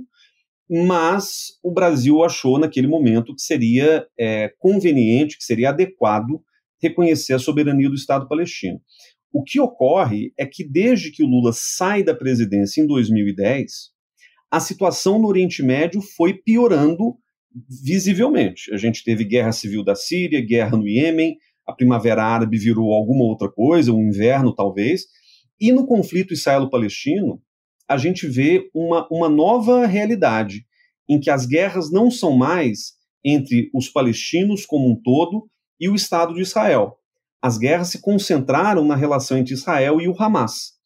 mas 0.70 1.58
o 1.64 1.72
Brasil 1.72 2.24
achou 2.24 2.60
naquele 2.60 2.88
momento 2.88 3.34
que 3.34 3.42
seria 3.42 4.06
é, 4.20 4.54
conveniente, 4.60 5.38
que 5.38 5.44
seria 5.44 5.70
adequado 5.70 6.42
reconhecer 6.82 7.34
a 7.34 7.40
soberania 7.40 7.90
do 7.90 7.96
Estado 7.96 8.28
palestino. 8.28 8.82
O 9.32 9.44
que 9.44 9.60
ocorre 9.60 10.34
é 10.38 10.46
que 10.46 10.68
desde 10.68 11.12
que 11.12 11.24
o 11.24 11.28
Lula 11.28 11.52
sai 11.54 12.04
da 12.04 12.16
presidência 12.16 12.82
em 12.82 12.88
2010, 12.88 13.92
a 14.50 14.60
situação 14.60 15.20
no 15.20 15.28
Oriente 15.28 15.62
Médio 15.62 16.02
foi 16.02 16.34
piorando 16.34 17.18
visivelmente. 17.84 18.74
A 18.74 18.78
gente 18.78 19.04
teve 19.04 19.26
guerra 19.26 19.52
civil 19.52 19.84
da 19.84 19.96
Síria, 19.96 20.46
guerra 20.46 20.78
no 20.78 20.88
Iêmen, 20.88 21.38
a 21.66 21.74
Primavera 21.74 22.24
Árabe 22.24 22.58
virou 22.58 22.94
alguma 22.94 23.26
outra 23.26 23.52
coisa, 23.52 23.92
um 23.92 24.08
inverno 24.08 24.56
talvez, 24.56 25.06
e 25.60 25.72
no 25.72 25.86
conflito 25.86 26.34
israelo-palestino, 26.34 27.42
a 27.90 27.98
gente 27.98 28.28
vê 28.28 28.70
uma, 28.74 29.08
uma 29.12 29.28
nova 29.28 29.86
realidade, 29.86 30.66
em 31.10 31.20
que 31.20 31.30
as 31.30 31.46
guerras 31.46 31.92
não 31.92 32.12
são 32.12 32.36
mais 32.36 32.94
entre 33.24 33.70
os 33.74 33.90
palestinos 33.90 34.66
como 34.66 34.90
um 34.90 34.96
todo 34.96 35.50
e 35.80 35.90
o 35.90 35.96
Estado 35.96 36.34
de 36.34 36.42
Israel. 36.42 36.98
As 37.42 37.58
guerras 37.58 37.90
se 37.90 38.02
concentraram 38.02 38.86
na 38.86 38.96
relação 38.96 39.38
entre 39.38 39.54
Israel 39.54 40.02
e 40.02 40.08
o 40.08 40.16
Hamas. 40.18 40.78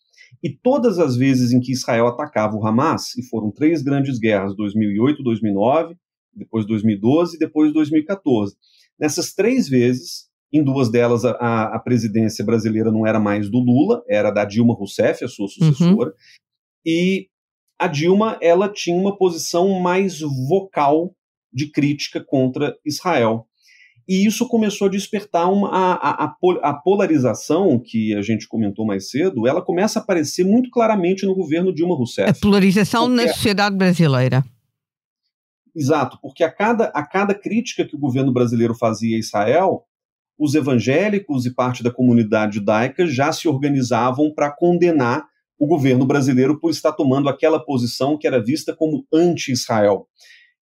E 0.43 0.49
todas 0.49 0.99
as 0.99 1.15
vezes 1.15 1.51
em 1.51 1.59
que 1.59 1.71
Israel 1.71 2.07
atacava 2.07 2.55
o 2.55 2.65
Hamas, 2.65 3.15
e 3.17 3.23
foram 3.23 3.51
três 3.51 3.81
grandes 3.81 4.17
guerras, 4.17 4.55
2008, 4.55 5.23
2009, 5.23 5.95
depois 6.33 6.65
2012 6.65 7.35
e 7.35 7.39
depois 7.39 7.73
2014. 7.73 8.55
Nessas 8.99 9.33
três 9.33 9.67
vezes, 9.67 10.29
em 10.51 10.63
duas 10.63 10.89
delas 10.89 11.23
a, 11.25 11.75
a, 11.75 11.79
presidência 11.79 12.43
brasileira 12.43 12.91
não 12.91 13.05
era 13.05 13.19
mais 13.19 13.49
do 13.49 13.59
Lula, 13.59 14.03
era 14.07 14.31
da 14.31 14.45
Dilma 14.45 14.73
Rousseff, 14.73 15.23
a 15.23 15.27
sua 15.27 15.47
sucessora, 15.47 16.09
uhum. 16.09 16.15
e 16.85 17.27
a 17.79 17.87
Dilma 17.87 18.37
ela 18.41 18.69
tinha 18.69 18.95
uma 18.95 19.17
posição 19.17 19.79
mais 19.79 20.19
vocal 20.19 21.15
de 21.51 21.71
crítica 21.71 22.23
contra 22.23 22.77
Israel. 22.85 23.47
E 24.07 24.25
isso 24.25 24.47
começou 24.47 24.87
a 24.87 24.91
despertar 24.91 25.51
uma, 25.51 25.69
a, 25.69 26.25
a, 26.25 26.35
a, 26.63 26.73
polarização 26.73 27.79
que 27.79 28.15
a 28.15 28.21
gente 28.21 28.47
comentou 28.47 28.85
mais 28.85 29.09
cedo, 29.09 29.47
ela 29.47 29.61
começa 29.61 29.99
a 29.99 30.01
aparecer 30.01 30.43
muito 30.43 30.69
claramente 30.69 31.25
no 31.25 31.35
governo 31.35 31.73
Dilma 31.73 31.95
Rousseff. 31.95 32.29
A 32.29 32.33
polarização 32.33 33.07
na 33.07 33.27
sociedade 33.27 33.75
brasileira. 33.75 34.43
Exato, 35.75 36.19
porque 36.21 36.43
a 36.43 36.51
cada, 36.51 36.85
a 36.87 37.05
cada 37.05 37.33
crítica 37.33 37.85
que 37.85 37.95
o 37.95 37.99
governo 37.99 38.33
brasileiro 38.33 38.75
fazia 38.75 39.15
a 39.15 39.19
Israel, 39.19 39.85
os 40.37 40.55
evangélicos 40.55 41.45
e 41.45 41.53
parte 41.53 41.83
da 41.83 41.91
comunidade 41.91 42.55
judaica 42.55 43.05
já 43.07 43.31
se 43.31 43.47
organizavam 43.47 44.33
para 44.33 44.51
condenar 44.51 45.25
o 45.57 45.67
governo 45.67 46.05
brasileiro 46.05 46.59
por 46.59 46.71
estar 46.71 46.91
tomando 46.91 47.29
aquela 47.29 47.63
posição 47.63 48.17
que 48.17 48.25
era 48.25 48.43
vista 48.43 48.75
como 48.75 49.05
anti-Israel, 49.13 50.07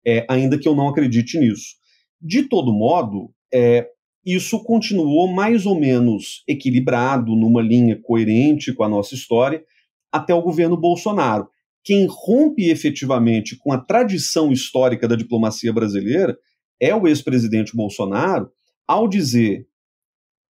é, 0.05 0.25
ainda 0.27 0.57
que 0.57 0.67
eu 0.67 0.75
não 0.75 0.89
acredite 0.89 1.37
nisso. 1.37 1.75
De 2.21 2.43
todo 2.43 2.73
modo, 2.73 3.31
é, 3.53 3.87
isso 4.25 4.61
continuou 4.63 5.27
mais 5.27 5.65
ou 5.65 5.79
menos 5.79 6.43
equilibrado, 6.47 7.35
numa 7.35 7.61
linha 7.61 7.99
coerente 8.01 8.73
com 8.73 8.83
a 8.83 8.89
nossa 8.89 9.15
história, 9.15 9.63
até 10.11 10.33
o 10.33 10.41
governo 10.41 10.75
Bolsonaro. 10.75 11.47
Quem 11.83 12.05
rompe 12.09 12.69
efetivamente 12.69 13.55
com 13.55 13.71
a 13.71 13.77
tradição 13.77 14.51
histórica 14.51 15.07
da 15.07 15.15
diplomacia 15.15 15.71
brasileira 15.71 16.37
é 16.79 16.93
o 16.93 17.07
ex-presidente 17.07 17.75
Bolsonaro, 17.75 18.51
ao 18.85 19.07
dizer, 19.07 19.65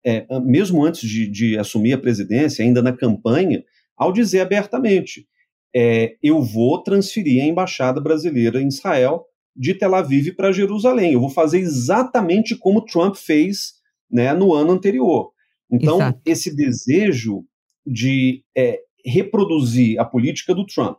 é, 0.05 0.26
mesmo 0.40 0.85
antes 0.85 1.09
de, 1.09 1.29
de, 1.29 1.59
assumir 1.59 1.92
a 1.92 1.98
presidência, 1.98 2.64
ainda 2.64 2.81
na 2.81 2.96
campanha, 2.96 3.62
ao 3.96 4.12
dizer 4.12 4.40
abertamente: 4.40 5.26
é, 5.74 6.16
eu 6.22 6.40
vou 6.40 6.83
transferir 6.83 7.42
a 7.42 7.46
embaixada 7.46 8.00
brasileira 8.00 8.62
em 8.62 8.68
Israel 8.68 9.26
de 9.57 9.75
Tel 9.75 9.95
Aviv 9.95 10.33
para 10.33 10.53
Jerusalém. 10.53 11.12
Eu 11.12 11.21
vou 11.21 11.31
fazer 11.31 11.59
exatamente 11.59 12.57
como 12.57 12.85
Trump 12.85 13.14
fez 13.16 13.75
né, 14.11 14.33
no 14.35 14.53
ano 14.53 14.73
anterior. 14.73 15.31
Então, 15.71 15.97
Exato. 15.97 16.21
esse 16.25 16.55
desejo 16.55 17.45
de 17.85 18.42
é, 18.57 18.81
reproduzir 19.05 19.99
a 20.01 20.05
política 20.05 20.55
do 20.55 20.66
Trump, 20.66 20.99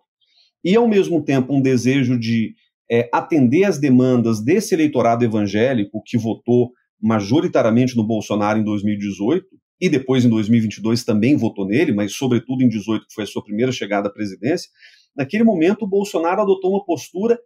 e, 0.63 0.75
ao 0.75 0.87
mesmo 0.87 1.23
tempo, 1.23 1.53
um 1.53 1.61
desejo 1.61 2.19
de 2.19 2.53
é, 2.89 3.09
atender 3.13 3.63
às 3.63 3.77
demandas 3.77 4.43
desse 4.43 4.73
eleitorado 4.73 5.23
evangélico 5.23 6.01
que 6.05 6.17
votou 6.17 6.71
majoritariamente 7.01 7.95
no 7.95 8.03
Bolsonaro 8.03 8.59
em 8.59 8.63
2018 8.63 9.45
e 9.79 9.87
depois 9.87 10.25
em 10.25 10.29
2022 10.29 11.03
também 11.03 11.35
votou 11.35 11.65
nele, 11.65 11.93
mas 11.93 12.13
sobretudo 12.13 12.63
em 12.63 12.69
2018, 12.69 13.07
que 13.07 13.13
foi 13.13 13.23
a 13.23 13.27
sua 13.27 13.43
primeira 13.43 13.71
chegada 13.71 14.07
à 14.07 14.11
presidência, 14.11 14.69
naquele 15.17 15.43
momento 15.43 15.83
o 15.83 15.87
Bolsonaro 15.87 16.41
adotou 16.41 16.71
uma 16.71 16.85
postura 16.85 17.39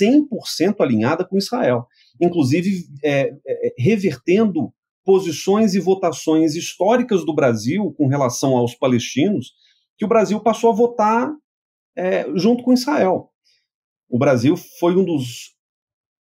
100% 0.00 0.80
alinhada 0.80 1.24
com 1.24 1.36
Israel, 1.36 1.86
inclusive 2.20 2.84
é, 3.02 3.34
é, 3.46 3.74
revertendo 3.76 4.72
posições 5.04 5.74
e 5.74 5.80
votações 5.80 6.54
históricas 6.54 7.24
do 7.24 7.34
Brasil 7.34 7.92
com 7.96 8.06
relação 8.06 8.56
aos 8.56 8.74
palestinos, 8.74 9.52
que 9.98 10.04
o 10.04 10.08
Brasil 10.08 10.40
passou 10.40 10.70
a 10.70 10.74
votar 10.74 11.32
é, 11.96 12.26
junto 12.34 12.62
com 12.62 12.72
Israel. 12.72 13.30
O 14.08 14.18
Brasil 14.18 14.56
foi 14.56 14.96
um 14.96 15.04
dos 15.04 15.56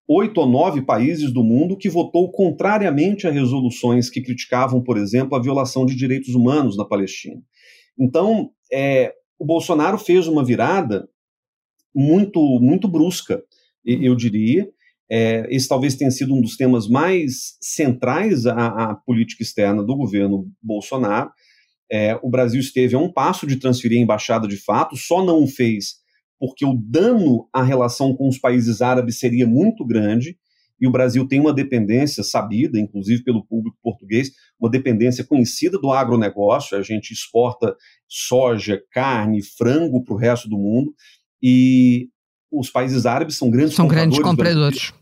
oito 0.08 0.40
ou 0.40 0.48
nove 0.48 0.84
países 0.84 1.32
do 1.32 1.44
mundo 1.44 1.78
que 1.78 1.90
votou 1.90 2.32
contrariamente 2.32 3.28
a 3.28 3.32
resoluções 3.32 4.10
que 4.10 4.22
criticavam, 4.22 4.82
por 4.82 4.98
exemplo, 4.98 5.36
a 5.36 5.42
violação 5.42 5.86
de 5.86 5.96
direitos 5.96 6.36
humanos 6.36 6.78
na 6.78 6.86
Palestina. 6.86 7.42
Então, 8.00 8.52
é, 8.72 9.14
o 9.40 9.46
Bolsonaro 9.46 9.98
fez 9.98 10.28
uma 10.28 10.44
virada 10.44 11.08
muito, 11.94 12.40
muito 12.60 12.88
brusca, 12.88 13.44
eu 13.86 14.16
diria. 14.16 14.70
É, 15.10 15.46
esse 15.50 15.68
talvez 15.68 15.96
tenha 15.96 16.10
sido 16.10 16.34
um 16.34 16.42
dos 16.42 16.58
temas 16.58 16.88
mais 16.88 17.58
centrais 17.62 18.46
à, 18.48 18.68
à 18.68 18.96
política 18.96 19.44
externa 19.44 19.84
do 19.84 19.96
governo 19.96 20.50
Bolsonaro. 20.62 21.32
É, 21.92 22.20
o 22.24 22.30
Brasil 22.30 22.60
esteve 22.60 22.96
a 22.96 23.00
um 23.00 23.12
passo 23.12 23.46
de 23.46 23.58
transferir 23.58 24.00
a 24.00 24.02
embaixada 24.02 24.48
de 24.48 24.58
fato, 24.58 24.98
só 24.98 25.24
não 25.24 25.44
o 25.44 25.48
fez 25.48 26.04
porque 26.40 26.66
o 26.66 26.74
dano 26.74 27.48
à 27.54 27.64
relação 27.64 28.16
com 28.16 28.28
os 28.28 28.38
países 28.38 28.82
árabes 28.82 29.20
seria 29.20 29.48
muito 29.48 29.86
grande, 29.86 30.38
e 30.80 30.88
o 30.88 30.92
Brasil 30.92 31.28
tem 31.28 31.40
uma 31.40 31.54
dependência 31.54 32.24
sabida, 32.24 32.80
inclusive 32.80 33.24
pelo 33.24 33.46
público 33.46 33.78
português, 33.82 34.32
uma 34.60 34.70
dependência 34.70 35.24
conhecida 35.24 35.80
do 35.80 35.92
agronegócio, 35.92 36.78
a 36.78 36.82
gente 36.82 37.12
exporta 37.12 37.76
soja, 38.08 38.82
carne, 38.92 39.42
frango 39.42 40.04
para 40.04 40.14
o 40.14 40.18
resto 40.18 40.50
do 40.50 40.58
mundo, 40.58 40.94
e 41.42 42.10
os 42.52 42.70
países 42.70 43.06
árabes 43.06 43.38
são 43.38 43.50
grandes 43.50 43.76
são 43.76 43.88
grandes 43.88 44.20
compradores. 44.20 44.94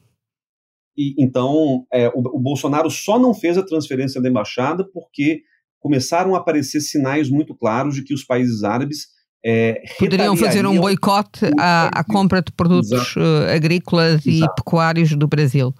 E, 0.96 1.16
então, 1.18 1.86
é, 1.92 2.08
o, 2.10 2.20
o 2.20 2.40
Bolsonaro 2.40 2.90
só 2.90 3.18
não 3.18 3.34
fez 3.34 3.58
a 3.58 3.66
transferência 3.66 4.22
da 4.22 4.30
embaixada 4.30 4.88
porque 4.94 5.42
começaram 5.80 6.36
a 6.36 6.38
aparecer 6.38 6.82
sinais 6.82 7.30
muito 7.30 7.56
claros 7.56 7.96
de 7.96 8.04
que 8.04 8.14
os 8.14 8.24
países 8.24 8.64
árabes 8.64 9.08
é, 9.46 9.84
poderiam 10.00 10.38
fazer 10.38 10.66
um 10.66 10.80
boicote 10.80 11.46
à, 11.60 12.00
à, 12.00 12.04
compra 12.04 12.42
de 12.42 12.52
produtos 12.52 13.16
uh, 13.16 13.50
agrícolas 13.54 14.26
Exato. 14.26 14.52
e 14.52 14.56
pecuários 14.56 15.16
do 15.16 15.28
Brasil. 15.28 15.74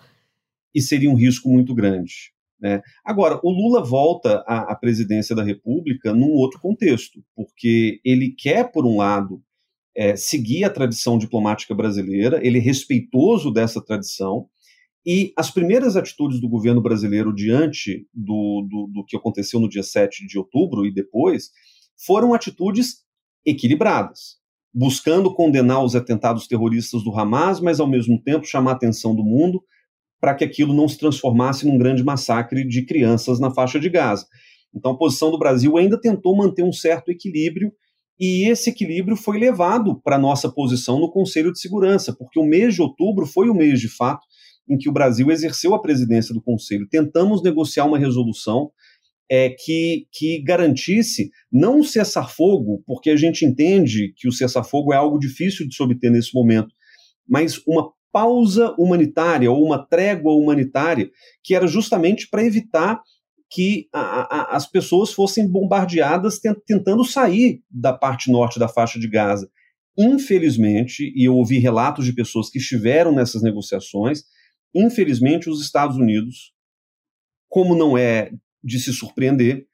E 0.76 0.82
seria 0.82 1.10
um 1.10 1.16
risco 1.16 1.50
muito 1.50 1.74
grande. 1.74 2.34
Né? 2.60 2.82
Agora, 3.06 3.40
o 3.44 3.50
Lula 3.50 3.84
volta 3.84 4.44
à, 4.48 4.72
à, 4.72 4.76
presidência 4.76 5.36
da 5.36 5.44
República 5.44 6.14
num 6.14 6.32
outro 6.32 6.60
contexto, 6.60 7.24
porque 7.36 8.02
ele 8.04 8.32
quer, 8.32 8.72
por 8.72 8.86
um 8.86 8.98
lado, 8.98 9.42
é, 9.96 10.16
seguir 10.16 10.64
a 10.64 10.70
tradição 10.70 11.18
diplomática 11.18 11.74
brasileira, 11.74 12.40
ele 12.46 12.58
é 12.58 12.62
respeitoso 12.62 13.52
dessa 13.52 13.82
tradição, 13.82 14.48
e 15.06 15.34
as 15.38 15.52
primeiras 15.52 15.98
atitudes 15.98 16.40
do 16.40 16.48
governo 16.48 16.82
brasileiro 16.82 17.34
diante 17.34 18.08
do, 18.14 18.66
do, 18.70 18.88
do, 18.94 19.06
que 19.06 19.18
aconteceu 19.18 19.60
no 19.60 19.68
dia 19.68 19.84
7 19.84 20.26
de 20.26 20.38
outubro 20.38 20.86
e 20.86 20.94
depois 20.94 21.52
foram 22.06 22.34
atitudes 22.34 23.04
equilibradas, 23.46 24.38
buscando 24.74 25.34
condenar 25.34 25.84
os 25.84 25.96
atentados 25.96 26.48
terroristas 26.48 27.04
do 27.04 27.18
Hamas, 27.18 27.60
mas 27.60 27.80
ao 27.80 27.88
mesmo 27.88 28.22
tempo 28.22 28.46
chamar 28.46 28.72
a 28.72 28.76
atenção 28.76 29.16
do 29.16 29.24
mundo 29.24 29.62
para 30.20 30.34
que 30.34 30.44
aquilo 30.44 30.74
não 30.74 30.88
se 30.88 30.98
transformasse 30.98 31.68
num 31.68 31.78
grande 31.78 32.02
massacre 32.04 32.66
de 32.66 32.86
crianças 32.86 33.40
na 33.40 33.52
faixa 33.52 33.80
de 33.80 33.90
Gaza. 33.90 34.26
Então 34.74 34.92
a 34.92 34.98
posição 34.98 35.30
do 35.30 35.38
Brasil 35.38 35.78
ainda 35.78 36.00
tentou 36.00 36.36
manter 36.36 36.64
um 36.64 36.72
certo 36.72 37.10
equilíbrio 37.10 37.72
e 38.20 38.50
esse 38.50 38.70
equilíbrio 38.70 39.18
foi 39.18 39.38
levado 39.38 40.00
para 40.02 40.18
nossa 40.18 40.50
posição 40.50 41.00
no 41.00 41.12
Conselho 41.12 41.52
de 41.52 41.60
Segurança, 41.60 42.16
porque 42.18 42.40
o 42.40 42.46
mês 42.46 42.76
de 42.76 42.82
outubro 42.82 43.26
foi 43.26 43.50
o 43.50 43.54
mês 43.54 43.82
de 43.82 43.90
fato 43.90 44.26
em 44.70 44.78
que 44.78 44.88
o 44.88 44.94
Brasil 44.94 45.30
exerceu 45.30 45.76
a 45.76 45.82
presidência 45.82 46.34
do 46.34 46.42
Conselho. 46.42 46.88
Tentamos 46.90 47.44
negociar 47.44 47.86
uma 47.86 48.00
resolução 48.00 48.72
é, 49.30 49.50
que, 49.50 50.08
que 50.12 50.42
garantisse 50.44 51.30
não 51.52 51.80
um 51.80 51.84
cessar-fogo, 51.84 52.84
porque 52.86 53.10
a 53.10 53.16
gente 53.16 53.46
entende 53.46 54.14
que 54.16 54.28
o 54.28 54.32
cessar-fogo 54.32 54.94
é 54.94 54.98
algo 54.98 55.18
difícil 55.18 55.68
de 55.68 55.76
se 55.76 55.82
obter 55.82 56.12
nesse 56.12 56.34
momento, 56.34 56.74
mas 57.28 57.60
uma 57.68 57.92
pausa 58.12 58.76
humanitária 58.78 59.52
ou 59.52 59.64
uma 59.66 59.84
trégua 59.84 60.34
humanitária, 60.34 61.10
que 61.44 61.56
era 61.56 61.66
justamente 61.66 62.28
para 62.30 62.44
evitar 62.44 63.02
que 63.50 63.88
a, 63.94 64.54
a, 64.54 64.56
as 64.56 64.68
pessoas 64.68 65.14
fossem 65.14 65.48
bombardeadas 65.48 66.40
tentando 66.66 67.04
sair 67.04 67.62
da 67.70 67.94
parte 67.94 68.32
norte 68.32 68.60
da 68.60 68.68
faixa 68.68 69.00
de 69.00 69.08
Gaza. 69.08 69.50
Infelizmente, 69.98 71.12
e 71.16 71.28
eu 71.28 71.36
ouvi 71.36 71.60
relatos 71.60 72.06
de 72.06 72.14
pessoas 72.14 72.50
que 72.50 72.58
estiveram 72.58 73.14
nessas 73.14 73.44
negociações, 73.44 74.24
Infelizmente, 74.74 75.50
os 75.50 75.62
Estados 75.62 75.98
Unidos, 75.98 76.52
como 77.48 77.76
não 77.76 77.98
é 77.98 78.32
de 78.64 78.80
se 78.80 78.94
surpreender, 78.94 79.68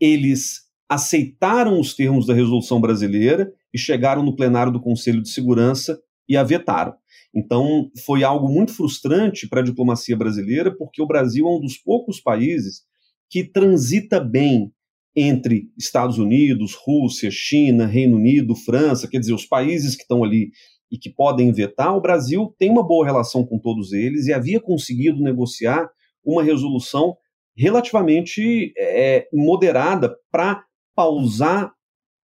eles 0.00 0.62
aceitaram 0.88 1.80
os 1.80 1.94
termos 1.94 2.26
da 2.26 2.34
resolução 2.34 2.80
brasileira 2.80 3.52
e 3.72 3.78
chegaram 3.78 4.22
no 4.22 4.36
plenário 4.36 4.72
do 4.72 4.80
Conselho 4.80 5.22
de 5.22 5.30
Segurança 5.30 5.98
e 6.28 6.36
a 6.36 6.42
vetaram. 6.42 6.94
Então, 7.34 7.90
foi 8.06 8.22
algo 8.22 8.48
muito 8.48 8.72
frustrante 8.72 9.48
para 9.48 9.60
a 9.60 9.64
diplomacia 9.64 10.16
brasileira, 10.16 10.74
porque 10.74 11.02
o 11.02 11.06
Brasil 11.06 11.46
é 11.46 11.50
um 11.50 11.60
dos 11.60 11.76
poucos 11.76 12.20
países 12.20 12.82
que 13.28 13.42
transita 13.42 14.20
bem 14.20 14.72
entre 15.16 15.68
Estados 15.76 16.18
Unidos, 16.18 16.74
Rússia, 16.74 17.30
China, 17.30 17.86
Reino 17.86 18.16
Unido, 18.16 18.54
França, 18.54 19.08
quer 19.08 19.18
dizer, 19.18 19.32
os 19.32 19.46
países 19.46 19.94
que 19.94 20.02
estão 20.02 20.24
ali 20.24 20.50
e 20.90 20.98
que 20.98 21.10
podem 21.10 21.52
vetar, 21.52 21.96
o 21.96 22.00
Brasil 22.00 22.54
tem 22.58 22.70
uma 22.70 22.86
boa 22.86 23.04
relação 23.04 23.44
com 23.44 23.58
todos 23.58 23.92
eles 23.92 24.26
e 24.26 24.32
havia 24.32 24.60
conseguido 24.60 25.20
negociar 25.20 25.88
uma 26.24 26.42
resolução 26.42 27.16
relativamente 27.56 28.72
é, 28.76 29.28
moderada 29.32 30.14
para 30.30 30.64
pausar 30.94 31.72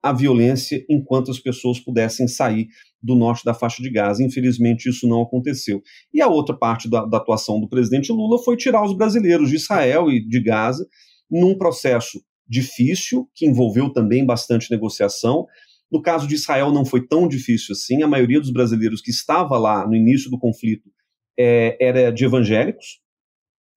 a 0.01 0.13
violência 0.13 0.83
enquanto 0.89 1.29
as 1.29 1.39
pessoas 1.39 1.79
pudessem 1.79 2.27
sair 2.27 2.67
do 3.01 3.15
norte 3.15 3.43
da 3.43 3.53
faixa 3.53 3.83
de 3.83 3.91
Gaza. 3.91 4.23
Infelizmente, 4.23 4.89
isso 4.89 5.07
não 5.07 5.21
aconteceu. 5.21 5.81
E 6.13 6.21
a 6.21 6.27
outra 6.27 6.55
parte 6.55 6.89
da, 6.89 7.05
da 7.05 7.17
atuação 7.17 7.59
do 7.59 7.67
presidente 7.67 8.11
Lula 8.11 8.41
foi 8.43 8.55
tirar 8.55 8.83
os 8.83 8.95
brasileiros 8.95 9.49
de 9.49 9.57
Israel 9.57 10.09
e 10.09 10.25
de 10.25 10.41
Gaza 10.41 10.87
num 11.29 11.57
processo 11.57 12.21
difícil, 12.47 13.29
que 13.35 13.45
envolveu 13.45 13.91
também 13.91 14.25
bastante 14.25 14.71
negociação. 14.71 15.45
No 15.91 16.01
caso 16.01 16.27
de 16.27 16.35
Israel, 16.35 16.71
não 16.71 16.85
foi 16.85 17.05
tão 17.05 17.27
difícil 17.27 17.73
assim. 17.73 18.01
A 18.01 18.07
maioria 18.07 18.39
dos 18.39 18.51
brasileiros 18.51 19.01
que 19.01 19.11
estava 19.11 19.57
lá 19.57 19.85
no 19.87 19.95
início 19.95 20.31
do 20.31 20.39
conflito 20.39 20.89
é, 21.37 21.77
era 21.79 22.11
de 22.11 22.25
evangélicos, 22.25 22.99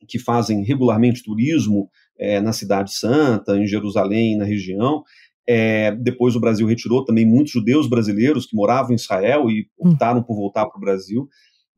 que 0.07 0.19
fazem 0.19 0.65
regularmente 0.65 1.23
turismo 1.23 1.89
é, 2.19 2.41
na 2.41 2.53
Cidade 2.53 2.93
Santa, 2.95 3.57
em 3.57 3.67
Jerusalém, 3.67 4.37
na 4.37 4.45
região. 4.45 5.03
É, 5.49 5.91
depois 5.97 6.37
o 6.37 6.41
Brasil 6.41 6.67
retirou 6.67 7.05
também 7.05 7.27
muitos 7.27 7.53
judeus 7.53 7.89
brasileiros 7.89 8.47
que 8.47 8.57
moravam 8.57 8.93
em 8.93 8.97
Israel 8.97 9.51
e 9.51 9.67
hum. 9.79 9.91
optaram 9.91 10.23
por 10.23 10.37
voltar 10.37 10.67
para 10.67 10.79
o 10.79 10.81
Brasil, 10.81 11.29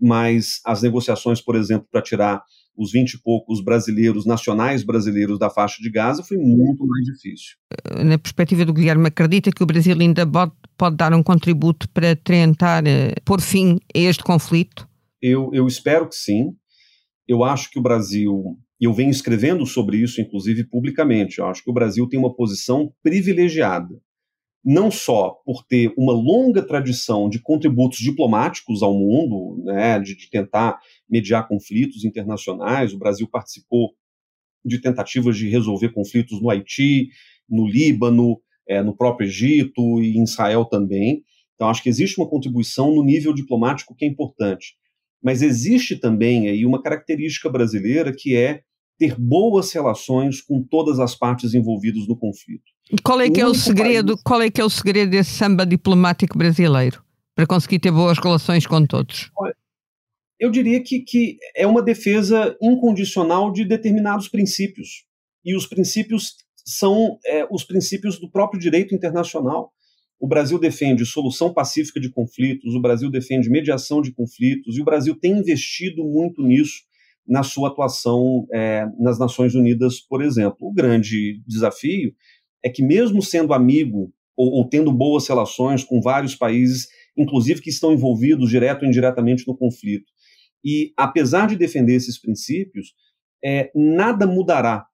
mas 0.00 0.60
as 0.66 0.82
negociações, 0.82 1.40
por 1.40 1.56
exemplo, 1.56 1.88
para 1.90 2.02
tirar 2.02 2.42
os 2.76 2.92
20 2.92 3.14
e 3.14 3.22
poucos 3.22 3.62
brasileiros, 3.62 4.26
nacionais 4.26 4.82
brasileiros 4.82 5.38
da 5.38 5.48
faixa 5.48 5.80
de 5.80 5.90
Gaza, 5.90 6.22
foi 6.22 6.36
muito 6.36 6.84
mais 6.86 7.04
difícil. 7.04 7.56
Na 8.04 8.18
perspectiva 8.18 8.64
do 8.64 8.72
Guilherme, 8.72 9.06
acredita 9.06 9.50
que 9.52 9.62
o 9.62 9.66
Brasil 9.66 9.96
ainda 9.98 10.26
pode, 10.26 10.52
pode 10.76 10.96
dar 10.96 11.14
um 11.14 11.22
contributo 11.22 11.88
para 11.90 12.16
tentar 12.16 12.82
uh, 12.82 13.22
pôr 13.24 13.40
fim 13.40 13.78
a 13.94 13.98
este 13.98 14.24
conflito? 14.24 14.88
Eu, 15.22 15.50
eu 15.54 15.66
espero 15.66 16.08
que 16.08 16.16
sim. 16.16 16.54
Eu 17.26 17.42
acho 17.42 17.70
que 17.70 17.78
o 17.78 17.82
Brasil 17.82 18.58
e 18.80 18.86
eu 18.86 18.92
venho 18.92 19.10
escrevendo 19.10 19.64
sobre 19.64 19.98
isso, 19.98 20.20
inclusive 20.20 20.64
publicamente. 20.64 21.38
Eu 21.38 21.46
acho 21.46 21.62
que 21.62 21.70
o 21.70 21.74
Brasil 21.74 22.08
tem 22.08 22.18
uma 22.18 22.34
posição 22.34 22.92
privilegiada, 23.02 24.00
não 24.64 24.90
só 24.90 25.40
por 25.44 25.64
ter 25.64 25.92
uma 25.96 26.12
longa 26.12 26.60
tradição 26.62 27.28
de 27.28 27.40
contributos 27.40 27.98
diplomáticos 27.98 28.82
ao 28.82 28.92
mundo, 28.92 29.62
né, 29.64 29.98
de, 30.00 30.16
de 30.16 30.28
tentar 30.28 30.78
mediar 31.08 31.46
conflitos 31.46 32.04
internacionais. 32.04 32.92
O 32.92 32.98
Brasil 32.98 33.28
participou 33.28 33.94
de 34.64 34.80
tentativas 34.80 35.36
de 35.36 35.48
resolver 35.48 35.90
conflitos 35.90 36.40
no 36.40 36.50
Haiti, 36.50 37.08
no 37.48 37.66
Líbano, 37.66 38.40
é, 38.68 38.82
no 38.82 38.96
próprio 38.96 39.26
Egito 39.26 40.02
e 40.02 40.16
em 40.16 40.24
Israel 40.24 40.64
também. 40.64 41.22
Então, 41.54 41.68
acho 41.68 41.82
que 41.82 41.88
existe 41.88 42.18
uma 42.18 42.28
contribuição 42.28 42.94
no 42.94 43.04
nível 43.04 43.32
diplomático 43.32 43.94
que 43.94 44.04
é 44.04 44.08
importante. 44.08 44.74
Mas 45.24 45.40
existe 45.40 45.96
também 45.96 46.48
aí 46.48 46.66
uma 46.66 46.82
característica 46.82 47.48
brasileira 47.48 48.12
que 48.14 48.36
é 48.36 48.60
ter 48.98 49.18
boas 49.18 49.72
relações 49.72 50.40
com 50.40 50.62
todas 50.62 51.00
as 51.00 51.16
partes 51.16 51.54
envolvidas 51.54 52.06
no 52.06 52.16
conflito. 52.16 52.64
Qual 53.02 53.20
é 53.20 53.30
que 53.30 53.40
é 53.40 53.46
o 53.46 53.54
segredo? 53.54 54.12
País... 54.12 54.22
Qual 54.22 54.42
é 54.42 54.50
que 54.50 54.60
é 54.60 54.64
o 54.64 54.70
segredo 54.70 55.10
desse 55.10 55.30
samba 55.30 55.64
diplomático 55.64 56.36
brasileiro 56.36 57.02
para 57.34 57.46
conseguir 57.46 57.78
ter 57.78 57.90
boas 57.90 58.18
relações 58.18 58.66
com 58.66 58.86
todos? 58.86 59.30
Eu 60.38 60.50
diria 60.50 60.82
que, 60.82 61.00
que 61.00 61.38
é 61.56 61.66
uma 61.66 61.82
defesa 61.82 62.54
incondicional 62.60 63.50
de 63.50 63.64
determinados 63.64 64.28
princípios 64.28 65.06
e 65.44 65.56
os 65.56 65.66
princípios 65.66 66.34
são 66.66 67.18
é, 67.26 67.46
os 67.50 67.64
princípios 67.64 68.18
do 68.18 68.30
próprio 68.30 68.60
direito 68.60 68.94
internacional. 68.94 69.72
O 70.24 70.26
Brasil 70.26 70.58
defende 70.58 71.04
solução 71.04 71.52
pacífica 71.52 72.00
de 72.00 72.08
conflitos, 72.08 72.74
o 72.74 72.80
Brasil 72.80 73.10
defende 73.10 73.50
mediação 73.50 74.00
de 74.00 74.10
conflitos, 74.10 74.74
e 74.74 74.80
o 74.80 74.84
Brasil 74.84 75.14
tem 75.14 75.32
investido 75.32 76.02
muito 76.02 76.42
nisso 76.42 76.80
na 77.28 77.42
sua 77.42 77.68
atuação 77.68 78.46
é, 78.50 78.86
nas 78.98 79.18
Nações 79.18 79.54
Unidas, 79.54 80.00
por 80.00 80.22
exemplo. 80.22 80.56
O 80.62 80.72
grande 80.72 81.42
desafio 81.46 82.14
é 82.64 82.70
que, 82.70 82.82
mesmo 82.82 83.20
sendo 83.20 83.52
amigo 83.52 84.14
ou, 84.34 84.50
ou, 84.52 84.66
tendo 84.66 84.90
boas 84.90 85.28
relações 85.28 85.84
com 85.84 86.00
vários 86.00 86.34
países, 86.34 86.88
inclusive 87.14 87.60
que 87.60 87.68
estão 87.68 87.92
envolvidos 87.92 88.48
direto 88.48 88.84
ou 88.84 88.88
indiretamente 88.88 89.46
no 89.46 89.54
conflito, 89.54 90.10
e 90.64 90.94
apesar 90.96 91.48
de 91.48 91.54
defender 91.54 91.96
esses 91.96 92.18
princípios, 92.18 92.94
é, 93.44 93.70
nada 93.74 94.26
mudará 94.26 94.86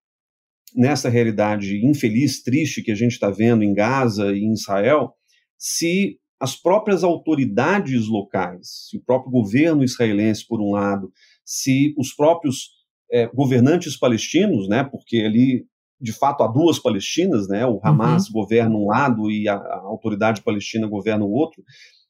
nessa 0.75 1.09
realidade 1.09 1.87
infeliz, 1.87 2.43
triste 2.43 2.83
que 2.83 2.90
a 2.90 2.97
gente 2.97 3.12
está 3.12 3.31
vendo 3.31 3.62
em 3.62 3.73
Gaza 3.73 4.33
e 4.33 4.40
em 4.40 4.55
Israel, 4.55 5.14
se 5.61 6.18
as 6.40 6.57
próprias 6.57 7.05
autoridades 7.05 8.09
locais, 8.09 8.88
se 8.88 8.96
o 8.96 9.03
próprio 9.05 9.31
governo 9.31 9.85
israelense, 9.85 10.46
por 10.46 10.59
um 10.59 10.70
lado, 10.70 11.12
se 11.44 11.94
os 11.99 12.14
próprios 12.14 12.70
é, 13.12 13.27
governantes 13.27 13.94
palestinos, 13.99 14.66
né, 14.66 14.83
porque 14.83 15.18
ali 15.18 15.66
de 16.01 16.14
fato 16.14 16.42
há 16.42 16.46
duas 16.46 16.79
Palestinas, 16.79 17.46
né, 17.46 17.66
o 17.66 17.79
Hamas 17.85 18.29
uhum. 18.29 18.33
governa 18.33 18.75
um 18.75 18.87
lado 18.87 19.31
e 19.31 19.46
a, 19.46 19.55
a, 19.55 19.81
autoridade 19.81 20.40
palestina 20.40 20.87
governa 20.87 21.27
o 21.27 21.31
outro. 21.31 21.62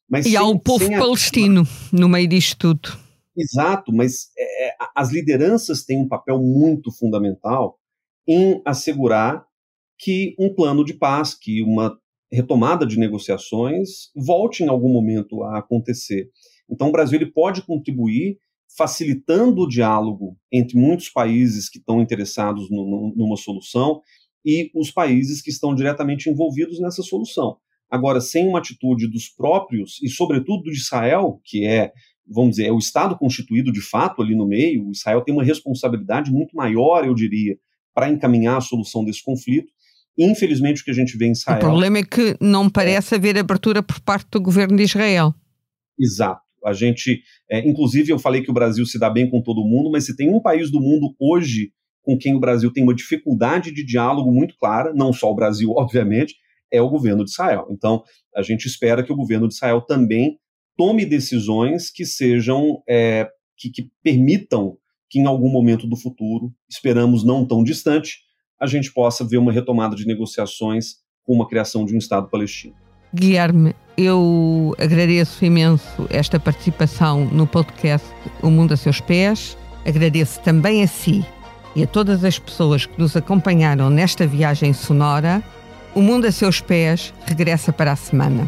Mas 0.09 0.25
e 0.25 0.29
sem, 0.29 0.37
há 0.37 0.43
o 0.43 0.57
povo 0.57 0.89
palestino 0.89 1.63
a... 1.63 1.95
no 1.97 2.07
meio 2.07 2.27
disto 2.27 2.57
tudo. 2.57 2.97
Exato, 3.35 3.91
mas 3.91 4.29
é 4.37 4.61
as 4.95 5.11
lideranças 5.11 5.83
têm 5.83 5.99
um 5.99 6.07
papel 6.07 6.39
muito 6.39 6.91
fundamental 6.91 7.77
em 8.27 8.61
assegurar 8.65 9.45
que 9.97 10.35
um 10.39 10.53
plano 10.53 10.83
de 10.83 10.93
paz, 10.93 11.33
que 11.33 11.61
uma 11.61 11.97
retomada 12.31 12.85
de 12.85 12.97
negociações 12.97 14.09
volte 14.15 14.63
em 14.63 14.67
algum 14.67 14.91
momento 14.91 15.43
a 15.43 15.59
acontecer. 15.59 16.29
Então, 16.69 16.89
o 16.89 16.91
Brasil 16.91 17.19
ele 17.19 17.31
pode 17.31 17.61
contribuir 17.63 18.37
facilitando 18.77 19.63
o 19.63 19.67
diálogo 19.67 20.37
entre 20.51 20.77
muitos 20.77 21.09
países 21.09 21.69
que 21.69 21.77
estão 21.77 22.01
interessados 22.01 22.69
no, 22.69 22.89
no, 22.89 23.13
numa 23.15 23.35
solução 23.35 24.01
e 24.45 24.71
os 24.73 24.89
países 24.89 25.41
que 25.41 25.49
estão 25.49 25.75
diretamente 25.75 26.29
envolvidos 26.29 26.79
nessa 26.79 27.03
solução. 27.03 27.57
Agora, 27.89 28.21
sem 28.21 28.47
uma 28.47 28.59
atitude 28.59 29.07
dos 29.07 29.27
próprios, 29.27 30.01
e 30.01 30.07
sobretudo 30.07 30.63
de 30.63 30.77
Israel, 30.77 31.41
que 31.43 31.65
é, 31.65 31.91
vamos 32.25 32.51
dizer, 32.51 32.67
é 32.67 32.71
o 32.71 32.77
Estado 32.77 33.17
constituído 33.17 33.71
de 33.71 33.81
fato 33.81 34.21
ali 34.21 34.33
no 34.33 34.47
meio, 34.47 34.89
Israel 34.91 35.21
tem 35.21 35.33
uma 35.33 35.43
responsabilidade 35.43 36.31
muito 36.31 36.55
maior, 36.55 37.05
eu 37.05 37.13
diria, 37.13 37.57
para 37.93 38.09
encaminhar 38.09 38.57
a 38.57 38.61
solução 38.61 39.03
desse 39.03 39.21
conflito. 39.21 39.71
Infelizmente, 40.17 40.81
o 40.81 40.85
que 40.85 40.91
a 40.91 40.95
gente 40.95 41.17
vê 41.17 41.27
em 41.27 41.31
Israel. 41.31 41.57
O 41.57 41.61
problema 41.61 41.99
é 41.99 42.03
que 42.03 42.35
não 42.39 42.69
parece 42.69 43.15
haver 43.15 43.37
abertura 43.37 43.81
por 43.81 43.99
parte 43.99 44.27
do 44.29 44.41
governo 44.41 44.75
de 44.77 44.83
Israel. 44.83 45.33
Exato. 45.99 46.41
A 46.63 46.73
gente, 46.73 47.23
é, 47.49 47.67
inclusive, 47.67 48.11
eu 48.11 48.19
falei 48.19 48.43
que 48.43 48.51
o 48.51 48.53
Brasil 48.53 48.85
se 48.85 48.99
dá 48.99 49.09
bem 49.09 49.29
com 49.29 49.41
todo 49.41 49.65
mundo, 49.65 49.89
mas 49.91 50.05
se 50.05 50.15
tem 50.15 50.29
um 50.29 50.39
país 50.39 50.69
do 50.69 50.79
mundo 50.79 51.15
hoje 51.19 51.71
com 52.03 52.17
quem 52.17 52.35
o 52.35 52.39
Brasil 52.39 52.71
tem 52.71 52.83
uma 52.83 52.95
dificuldade 52.95 53.71
de 53.71 53.85
diálogo 53.85 54.31
muito 54.31 54.55
clara, 54.57 54.93
não 54.93 55.13
só 55.13 55.31
o 55.31 55.35
Brasil, 55.35 55.71
obviamente, 55.77 56.35
é 56.71 56.81
o 56.81 56.89
governo 56.89 57.23
de 57.23 57.31
Israel. 57.31 57.67
Então, 57.69 58.03
a 58.35 58.41
gente 58.41 58.65
espera 58.65 59.03
que 59.03 59.11
o 59.11 59.15
governo 59.15 59.47
de 59.47 59.53
Israel 59.53 59.81
também 59.81 60.37
tome 60.77 61.05
decisões 61.05 61.91
que 61.91 62.05
sejam, 62.05 62.81
é, 62.87 63.27
que, 63.57 63.69
que 63.69 63.91
permitam 64.03 64.77
que 65.09 65.19
em 65.19 65.25
algum 65.25 65.49
momento 65.49 65.85
do 65.85 65.97
futuro, 65.97 66.53
esperamos 66.69 67.23
não 67.23 67.45
tão 67.45 67.63
distante, 67.63 68.19
a 68.61 68.67
gente 68.67 68.93
possa 68.93 69.25
ver 69.25 69.37
uma 69.37 69.51
retomada 69.51 69.95
de 69.95 70.05
negociações 70.05 70.97
com 71.25 71.33
uma 71.33 71.47
criação 71.47 71.83
de 71.83 71.95
um 71.95 71.97
Estado 71.97 72.29
palestino. 72.29 72.75
Guilherme, 73.13 73.75
eu 73.97 74.73
agradeço 74.77 75.43
imenso 75.43 76.07
esta 76.09 76.39
participação 76.39 77.25
no 77.25 77.47
podcast 77.47 78.07
O 78.41 78.49
Mundo 78.49 78.73
a 78.73 78.77
Seus 78.77 79.01
Pés. 79.01 79.57
Agradeço 79.85 80.39
também 80.41 80.83
a 80.83 80.87
si 80.87 81.25
e 81.75 81.83
a 81.83 81.87
todas 81.87 82.23
as 82.23 82.37
pessoas 82.37 82.85
que 82.85 82.99
nos 82.99 83.17
acompanharam 83.17 83.89
nesta 83.89 84.27
viagem 84.27 84.73
sonora. 84.73 85.43
O 85.95 86.01
Mundo 86.01 86.27
a 86.27 86.31
Seus 86.31 86.61
Pés 86.61 87.13
regressa 87.25 87.73
para 87.73 87.91
a 87.91 87.95
semana. 87.95 88.47